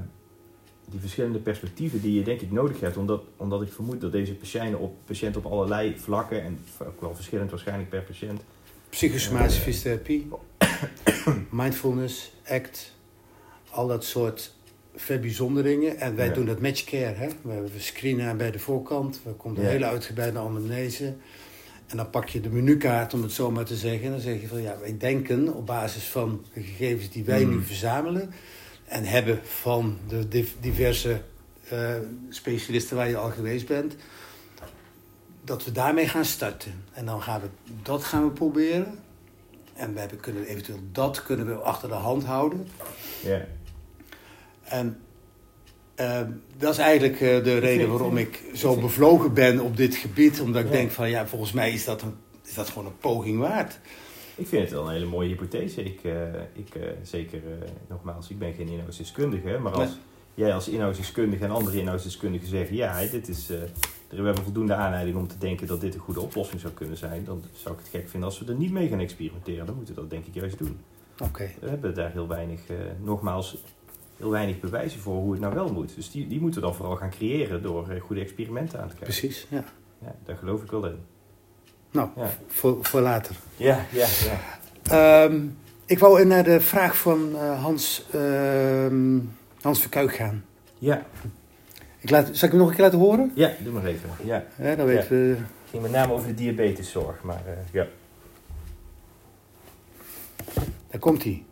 [0.89, 2.97] die verschillende perspectieven die je denk ik nodig hebt.
[2.97, 7.15] Omdat, omdat ik vermoed dat deze patiënten op, patiënt op allerlei vlakken, en ook wel
[7.15, 8.41] verschillend waarschijnlijk per patiënt.
[8.89, 10.29] Psychosomatische fysiotherapie,
[11.51, 12.95] mindfulness, ACT,
[13.71, 14.55] al dat soort
[14.95, 15.99] verbijzonderingen.
[15.99, 16.33] En wij Ja.
[16.33, 17.15] doen dat matchcare.
[17.15, 17.29] Hè?
[17.43, 19.21] We, screenen bij de voorkant.
[19.25, 21.15] We komen een hele uitgebreide anamnese.
[21.87, 24.05] En dan pak je de menukaart, om het zo maar te zeggen.
[24.05, 27.45] En dan zeg je van ja, wij denken op basis van de gegevens die wij
[27.45, 28.31] nu verzamelen.
[28.85, 31.21] En hebben van de div- diverse
[31.69, 31.95] eh,
[32.29, 33.97] specialisten waar je al geweest bent.
[35.45, 36.73] Dat we daarmee gaan starten.
[36.93, 37.47] En dan gaan we
[37.83, 38.99] dat gaan we proberen.
[39.75, 42.67] En we hebben kunnen eventueel dat kunnen we achter de hand houden.
[43.23, 43.45] Ja.
[44.73, 44.99] En
[45.95, 46.21] eh,
[46.59, 50.41] dat is eigenlijk eh, de reden waarom ik zo bevlogen ben op dit gebied.
[50.41, 50.73] Omdat ik Ja.
[50.77, 52.15] denk van ja, volgens mij is dat, een,
[52.45, 53.81] is dat gewoon een poging waard.
[54.35, 55.83] Ik vind het wel een hele mooie hypothese.
[55.83, 56.13] Ik, eh,
[56.53, 57.41] ik eh, zeker,
[57.89, 59.99] nogmaals, ik ben geen inhoudsdeskundige, maar als Nee.
[60.35, 65.29] jij als inhoudsdeskundige en andere inhoudsdeskundigen zeggen, ja, dit is, we hebben voldoende aanleiding om
[65.29, 68.09] te denken dat dit een goede oplossing zou kunnen zijn, dan zou ik het gek
[68.09, 69.67] vinden als we er niet mee gaan experimenteren.
[69.67, 70.79] Dan moeten we dat denk ik juist doen.
[71.23, 71.51] Oké.
[71.61, 72.61] We hebben daar heel weinig,
[73.03, 73.57] nogmaals,
[74.23, 75.95] heel weinig bewijzen voor hoe het nou wel moet.
[75.95, 78.95] Dus die, die moeten we dan vooral gaan creëren door eh, goede experimenten aan te
[78.95, 79.19] krijgen.
[79.21, 79.65] Precies, ja.
[79.99, 80.99] Ja, daar geloof ik wel in.
[81.91, 83.37] Nou, Ja, voor, voor later.
[83.57, 84.07] ja, ja.
[84.25, 84.41] ja.
[85.25, 85.41] Ehm,
[85.87, 89.19] ik wou naar de vraag van eh, Hans, ehm,
[89.61, 90.45] Hans Verkuik gaan.
[90.79, 91.03] ja.
[91.99, 93.33] Ik laat, zal ik hem nog een keer laten horen?
[93.35, 94.11] Ja, doe maar even.
[94.25, 94.45] Ja.
[94.59, 95.37] Ja, dan weten we...
[95.37, 97.87] Het ging met name over de diabeteszorg, maar eh, ja.
[100.91, 101.45] Daar komt hij.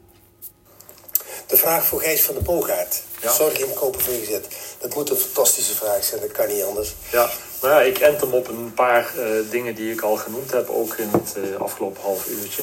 [1.50, 3.02] De vraag voor Gijs van de Boogaard.
[3.20, 3.32] Ja.
[3.32, 4.38] Zorg in kopen VGZ.
[4.78, 6.94] Dat moet een fantastische vraag zijn, dat kan niet anders.
[7.12, 7.30] Ja,
[7.62, 10.68] nou ja, ik ent hem op een paar eh, dingen die ik al genoemd heb,
[10.68, 12.62] ook in het eh, afgelopen half uurtje.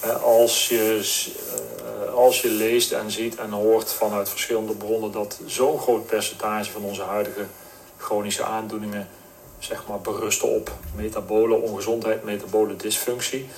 [0.00, 1.00] Eh, als, je,
[2.14, 6.82] als je leest en ziet en hoort vanuit verschillende bronnen dat zo'n groot percentage van
[6.82, 7.46] onze huidige
[7.96, 9.08] chronische aandoeningen
[9.58, 13.48] zeg maar, berusten op metabole ongezondheid, metabole dysfunctie.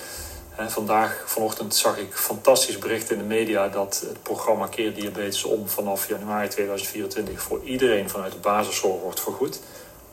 [0.57, 5.43] En vandaag, vanochtend, zag ik fantastisch bericht in de media dat het programma Keer Diabetes
[5.43, 9.59] om vanaf januari 2024 voor iedereen vanuit de basiszorg wordt vergoed.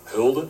[0.02, 0.48] Hulde.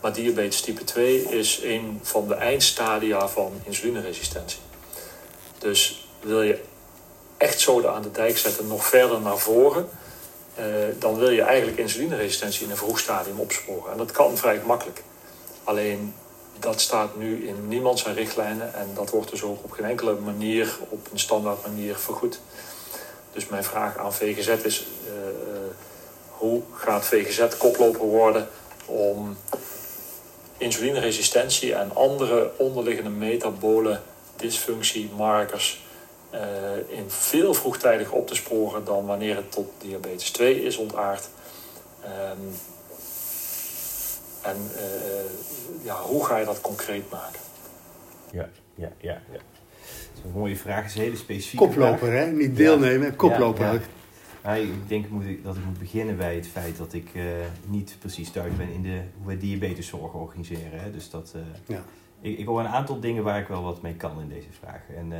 [0.00, 4.58] Maar diabetes type 2 is een van de eindstadia van insulineresistentie.
[5.58, 6.62] Dus wil je
[7.36, 9.88] echt zoden aan de dijk zetten, nog verder naar voren,
[10.54, 10.64] eh,
[10.98, 13.92] dan wil je eigenlijk insulineresistentie in een vroeg stadium opsporen.
[13.92, 15.02] En dat kan vrij gemakkelijk.
[15.64, 16.14] Alleen
[16.60, 20.14] dat staat nu in niemand zijn richtlijnen en dat wordt dus ook op geen enkele
[20.14, 22.40] manier, op een standaard manier vergoed.
[23.32, 25.70] Dus mijn vraag aan VGZ is, eh, eh,
[26.28, 28.48] hoe gaat VGZ koploper worden
[28.86, 29.36] om
[30.56, 34.00] insulineresistentie en andere onderliggende metabole
[34.36, 35.80] dysfunctiemarkers
[36.30, 36.40] eh,
[36.88, 41.28] in veel vroegtijdiger op te sporen dan wanneer het tot diabetes 2 is ontaard.
[42.04, 42.38] Ehm,
[44.42, 47.40] en eh, ja, hoe ga je dat concreet maken?
[48.32, 49.22] Ja, ja, ja.
[49.32, 49.38] ja.
[49.82, 50.82] Dat is een mooie vraag.
[50.82, 52.24] Het is een hele specifieke Koploper, vraag.
[52.24, 52.30] hè?
[52.30, 53.64] Niet deelnemen, koploper.
[53.64, 53.80] Ja, ja.
[54.42, 57.22] Nou, ik denk moet ik, dat ik moet beginnen bij het feit dat ik eh,
[57.66, 60.80] niet precies thuis ben in de, hoe wij diabeteszorg organiseren.
[60.80, 60.90] Hè.
[60.90, 61.40] Dus dat, eh,
[61.76, 61.82] Ja.
[62.20, 64.80] ik, ik hoor een aantal dingen waar ik wel wat mee kan in deze vraag.
[64.96, 65.18] En eh,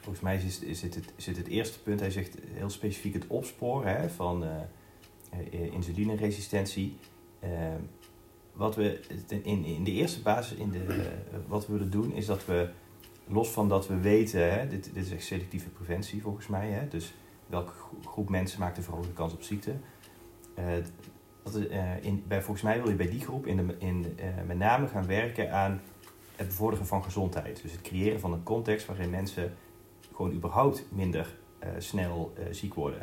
[0.00, 2.00] volgens mij is, is, het, is het het eerste punt.
[2.00, 4.50] Hij zegt heel specifiek het opsporen hè, van eh,
[5.52, 6.96] eh, insulineresistentie.
[7.40, 7.50] Eh,
[8.52, 9.00] wat we
[9.42, 12.68] in, in de eerste basis, in de, eh, wat we willen doen, is dat we,
[13.26, 16.88] los van dat we weten, hè, dit, dit is echt selectieve preventie volgens mij, hè,
[16.88, 17.14] dus
[17.46, 19.72] welke gro- groep mensen maakt een verhoogde kans op ziekte.
[20.54, 20.64] Eh,
[21.42, 24.16] dat, eh, in, bij, volgens mij wil je bij die groep in de, in,
[24.46, 25.80] met name gaan werken aan
[26.36, 27.62] het bevorderen van gezondheid.
[27.62, 29.54] Dus het creëren van een context waarin mensen
[30.14, 31.36] gewoon überhaupt minder
[31.78, 33.02] snel ziek worden.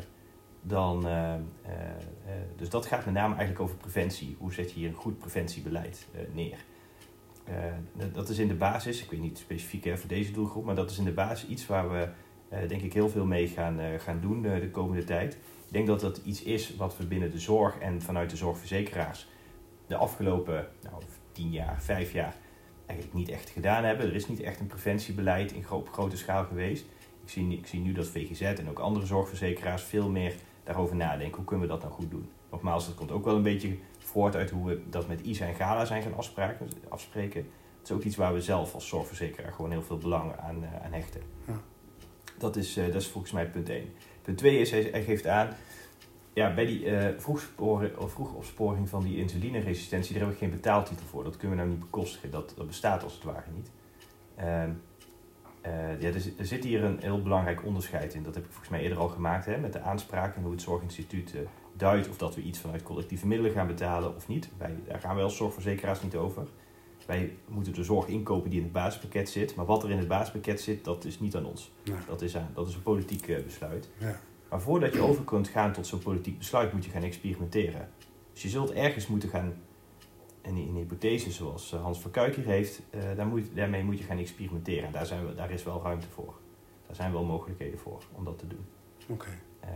[0.66, 4.36] Dan, eh, eh, eh, dus dat gaat met name eigenlijk over preventie.
[4.38, 6.56] Hoe zet je hier een goed preventiebeleid neer?
[8.12, 10.90] Dat- is in de basis, ik weet niet specifiek hè, voor deze doelgroep, maar dat
[10.90, 12.08] is in de basis iets waar we
[12.68, 15.34] denk ik heel veel mee gaan, gaan doen de komende tijd.
[15.34, 19.28] Ik denk dat dat iets is wat we binnen de zorg en vanuit de zorgverzekeraars
[19.86, 21.02] de afgelopen nou,
[21.32, 22.36] tien jaar, vijf jaar
[22.86, 24.06] eigenlijk niet echt gedaan hebben.
[24.06, 26.84] Er is niet echt een preventiebeleid in op grote schaal geweest.
[27.24, 30.34] Ik zie, ik zie nu dat VGZ en ook andere zorgverzekeraars veel meer
[30.66, 31.36] daarover nadenken.
[31.36, 32.28] Hoe kunnen we dat nou goed doen?
[32.50, 35.54] nogmaals, dat komt ook wel een beetje voort uit hoe we dat met ISA en
[35.54, 37.40] GALA zijn gaan afspraken, afspreken.
[37.78, 40.84] Het is ook iets waar we zelf als zorgverzekeraar gewoon heel veel belang aan, eh,
[40.84, 41.20] aan hechten.
[41.46, 41.60] Ja.
[42.38, 43.92] Dat, is, eh, dat is volgens mij punt 1.
[44.22, 45.48] Punt 2 is, hij, geeft aan,
[46.32, 51.06] ja, bij die eh vroegsporen- of vroegopsporing van die insulineresistentie, daar hebben we geen betaaltitel
[51.06, 51.24] voor.
[51.24, 52.30] Dat kunnen we nou niet bekostigen.
[52.30, 53.70] Dat, dat bestaat als het ware niet.
[54.34, 54.70] Ehm,
[55.66, 58.22] eh, ja, er, zit- er zit hier een heel belangrijk onderscheid in.
[58.22, 60.62] Dat heb ik volgens mij eerder al gemaakt hè, met de aanspraak en hoe het
[60.62, 61.40] Zorginstituut eh,
[61.72, 64.48] duidt of dat we iets vanuit collectieve middelen gaan betalen of niet.
[64.58, 66.46] Wij, daar gaan wij als zorgverzekeraars niet over.
[67.06, 69.54] Wij moeten de zorg inkopen die in het basispakket zit.
[69.54, 71.72] Maar wat er in het basispakket zit, dat is niet aan ons.
[71.82, 71.94] Ja.
[72.06, 73.88] Dat is, aan, dat is een politiek eh, besluit.
[73.98, 74.20] Ja.
[74.50, 77.88] Maar voordat je over kunt gaan tot zo'n politiek besluit, moet je gaan experimenteren.
[78.32, 79.54] Dus je zult ergens moeten gaan,
[80.46, 83.98] in in hypothese zoals eh, Hans van Kuik hier heeft, eh, daar moet, daarmee moet
[83.98, 84.86] je gaan experimenteren.
[84.86, 86.34] En daar, zijn we, daar is wel ruimte voor.
[86.86, 88.64] Daar zijn wel mogelijkheden voor om dat te doen.
[89.08, 89.28] Oké.
[89.60, 89.68] Eh,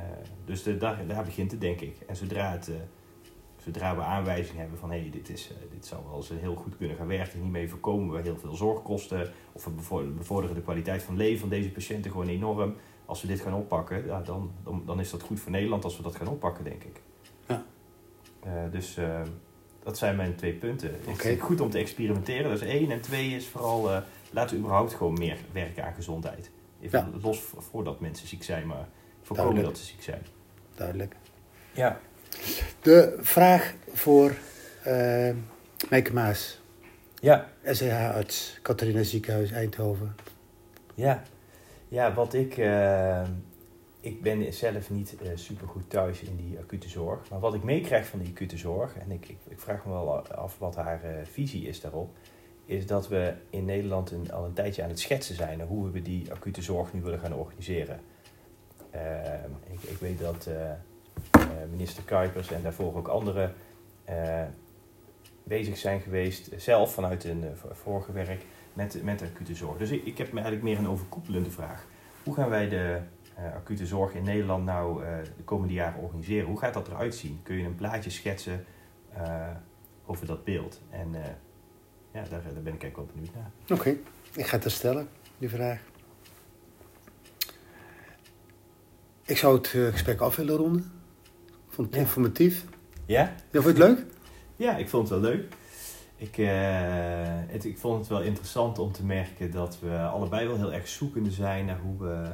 [0.45, 1.97] dus de, daar, daar begint het, denk ik.
[2.07, 2.71] En zodra, het,
[3.57, 6.97] zodra we aanwijzingen hebben van hé, dit, is, dit zou wel eens heel goed kunnen
[6.97, 11.17] gaan werken, hiermee voorkomen we heel veel zorgkosten, of we bevo- bevorderen de kwaliteit van
[11.17, 12.75] leven van deze patiënten gewoon enorm.
[13.07, 15.97] Als we dit gaan oppakken, ja, dan, dan, dan is dat goed voor Nederland als
[15.97, 17.01] we dat gaan oppakken, denk ik.
[17.47, 17.65] Ja.
[18.71, 18.99] Dus
[19.83, 20.89] dat zijn mijn twee punten.
[20.89, 21.29] Het Oké.
[21.29, 22.91] is goed om te experimenteren, dat is één.
[22.91, 24.01] En twee is vooral, eh,
[24.31, 26.51] laten we überhaupt gewoon meer werken aan gezondheid.
[26.83, 27.19] Even Ja.
[27.23, 28.89] Los voordat mensen ziek zijn, maar
[29.23, 29.67] voorkomen Duidelijk.
[29.79, 30.23] dat ze ziek zijn.
[30.75, 31.15] Duidelijk.
[31.73, 32.01] Ja.
[32.83, 34.33] De vraag voor
[35.89, 36.61] Meike Maas,
[37.21, 40.15] Ja, SCH-arts, Catharina Ziekenhuis, Eindhoven.
[40.95, 41.23] ja.
[41.89, 42.57] Ja, wat ik...
[42.59, 43.23] eh,
[44.01, 47.31] ik ben zelf niet super supergoed thuis in die acute zorg.
[47.31, 48.97] Maar wat ik meekrijg van die acute zorg...
[48.97, 52.17] en ik, ik, vraag me wel af wat haar eh, visie is daarop...
[52.65, 55.61] is dat we in Nederland een, al een tijdje aan het schetsen zijn...
[55.61, 58.01] hoe we die acute zorg nu willen gaan organiseren.
[58.91, 59.35] Eh,
[59.71, 60.77] ik, ik weet dat eh, eh,
[61.71, 63.55] minister Kuipers en daarvoor ook anderen...
[64.05, 64.43] eh,
[65.45, 68.45] bezig zijn geweest, eh, zelf vanuit hun eh, vorige werk...
[68.73, 69.79] met, met de acute zorg.
[69.79, 71.87] Dus ik, ik heb me eigenlijk meer een overkoepelende vraag.
[72.25, 73.03] Hoe gaan wij de eh,
[73.55, 76.47] acute zorg in Nederland nou eh, de komende jaren organiseren?
[76.49, 77.41] Hoe gaat dat eruit zien?
[77.43, 78.65] Kun je een plaatje schetsen
[79.13, 79.49] eh,
[80.07, 80.81] over dat beeld?
[80.91, 81.21] En eh,
[82.13, 83.79] ja, daar, daar ben ik eigenlijk wel benieuwd naar.
[83.79, 83.97] Oké,
[84.35, 85.81] ik ga het er stellen, die vraag.
[89.25, 90.93] Ik zou het eh, gesprek af willen ronden.
[91.47, 92.03] Ik vond het Ja.
[92.03, 92.65] informatief.
[93.07, 93.21] Ja?
[93.51, 94.05] Ja, vond je het leuk?
[94.57, 95.53] Ja, ik vond het wel leuk.
[96.17, 96.47] Ik, eh,
[97.47, 100.89] het, ik vond het wel interessant om te merken dat we allebei wel heel erg
[100.89, 102.29] zoekende zijn naar hoe we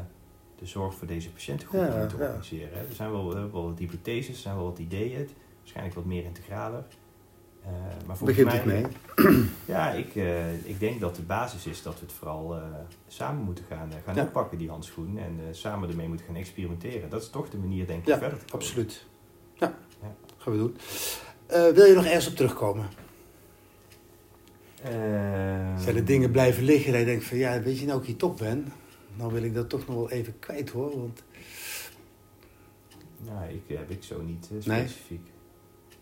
[0.58, 2.02] de zorg voor deze patiëntengroep Ja, ja.
[2.18, 2.78] organiseren.
[2.88, 5.28] Er zijn wel, we hebben wel wat hypotheses, er zijn wel wat ideeën,
[5.58, 6.84] waarschijnlijk wat meer integraler.
[7.64, 7.70] Eh,
[8.06, 9.44] maar volgens Begint mij, het mee?
[9.76, 12.62] Ja, ik, eh, ik denk dat de basis is dat we het vooral eh,
[13.08, 14.22] samen moeten gaan, eh, gaan Ja.
[14.22, 15.18] oppakken, die handschoen.
[15.18, 17.10] En eh, samen ermee moeten gaan experimenteren.
[17.10, 18.66] Dat is toch de manier, denk ik, Ja, verder te komen.
[18.66, 19.06] absoluut.
[19.54, 20.14] Ja, Ja.
[20.38, 20.76] gaan we doen.
[21.46, 22.86] Eh, wil je nog ergens op terugkomen?
[24.82, 24.92] Eh,
[25.78, 27.38] Zijn er dingen blijven liggen dat je denkt van...
[27.38, 28.72] Ja, weet je nou ik hier toch ben?
[29.18, 30.98] Nou wil ik dat toch nog wel even kwijt hoor.
[31.00, 31.22] Want
[33.24, 34.78] Nou, ik heb ik zo niet eh, Nee?
[34.86, 35.20] specifiek.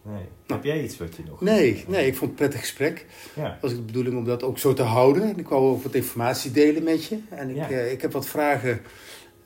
[0.02, 0.24] Nee.
[0.46, 1.40] Heb jij iets wat je nog...
[1.40, 3.06] nee, nee, ik vond het een prettig gesprek.
[3.36, 3.58] Ja.
[3.60, 5.22] was ik de bedoeling om dat ook zo te houden.
[5.22, 7.18] En ik wou ook wat informatie delen met je.
[7.28, 7.68] En ik, Ja.
[7.70, 8.80] eh, ik heb wat vragen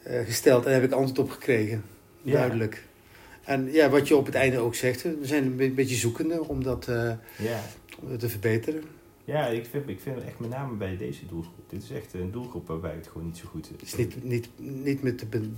[0.02, 1.84] eh, gesteld en daar heb ik antwoord op gekregen.
[2.22, 2.32] Ja.
[2.32, 2.84] Duidelijk.
[3.44, 6.44] En ja, wat je op het einde ook zegt, we zijn een be- beetje zoekende
[6.48, 6.84] om dat
[7.38, 7.62] Ja.
[8.02, 8.82] om dat te verbeteren.
[9.24, 11.57] Ja, ik vind, ik vind het echt met name bij deze doelgroep.
[11.68, 14.48] Dit is echt een doelgroep waarbij het gewoon niet zo goed Het is niet, niet,
[14.56, 15.50] niet meer te, be-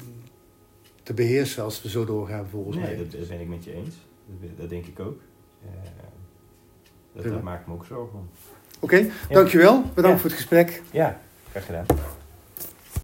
[1.02, 2.96] te beheersen als we zo doorgaan volgens Nee, mij.
[2.96, 3.94] dat, dat ben ik met je eens.
[4.40, 5.20] Dat, dat denk ik ook.
[5.62, 5.68] Eh,
[7.12, 7.34] dat, Prima.
[7.34, 8.28] daar maak ik me ook zorgen om.
[8.80, 9.82] Oké, dankjewel.
[9.82, 10.16] Bedankt Ja.
[10.16, 10.82] voor het gesprek.
[10.90, 11.86] Ja, graag gedaan.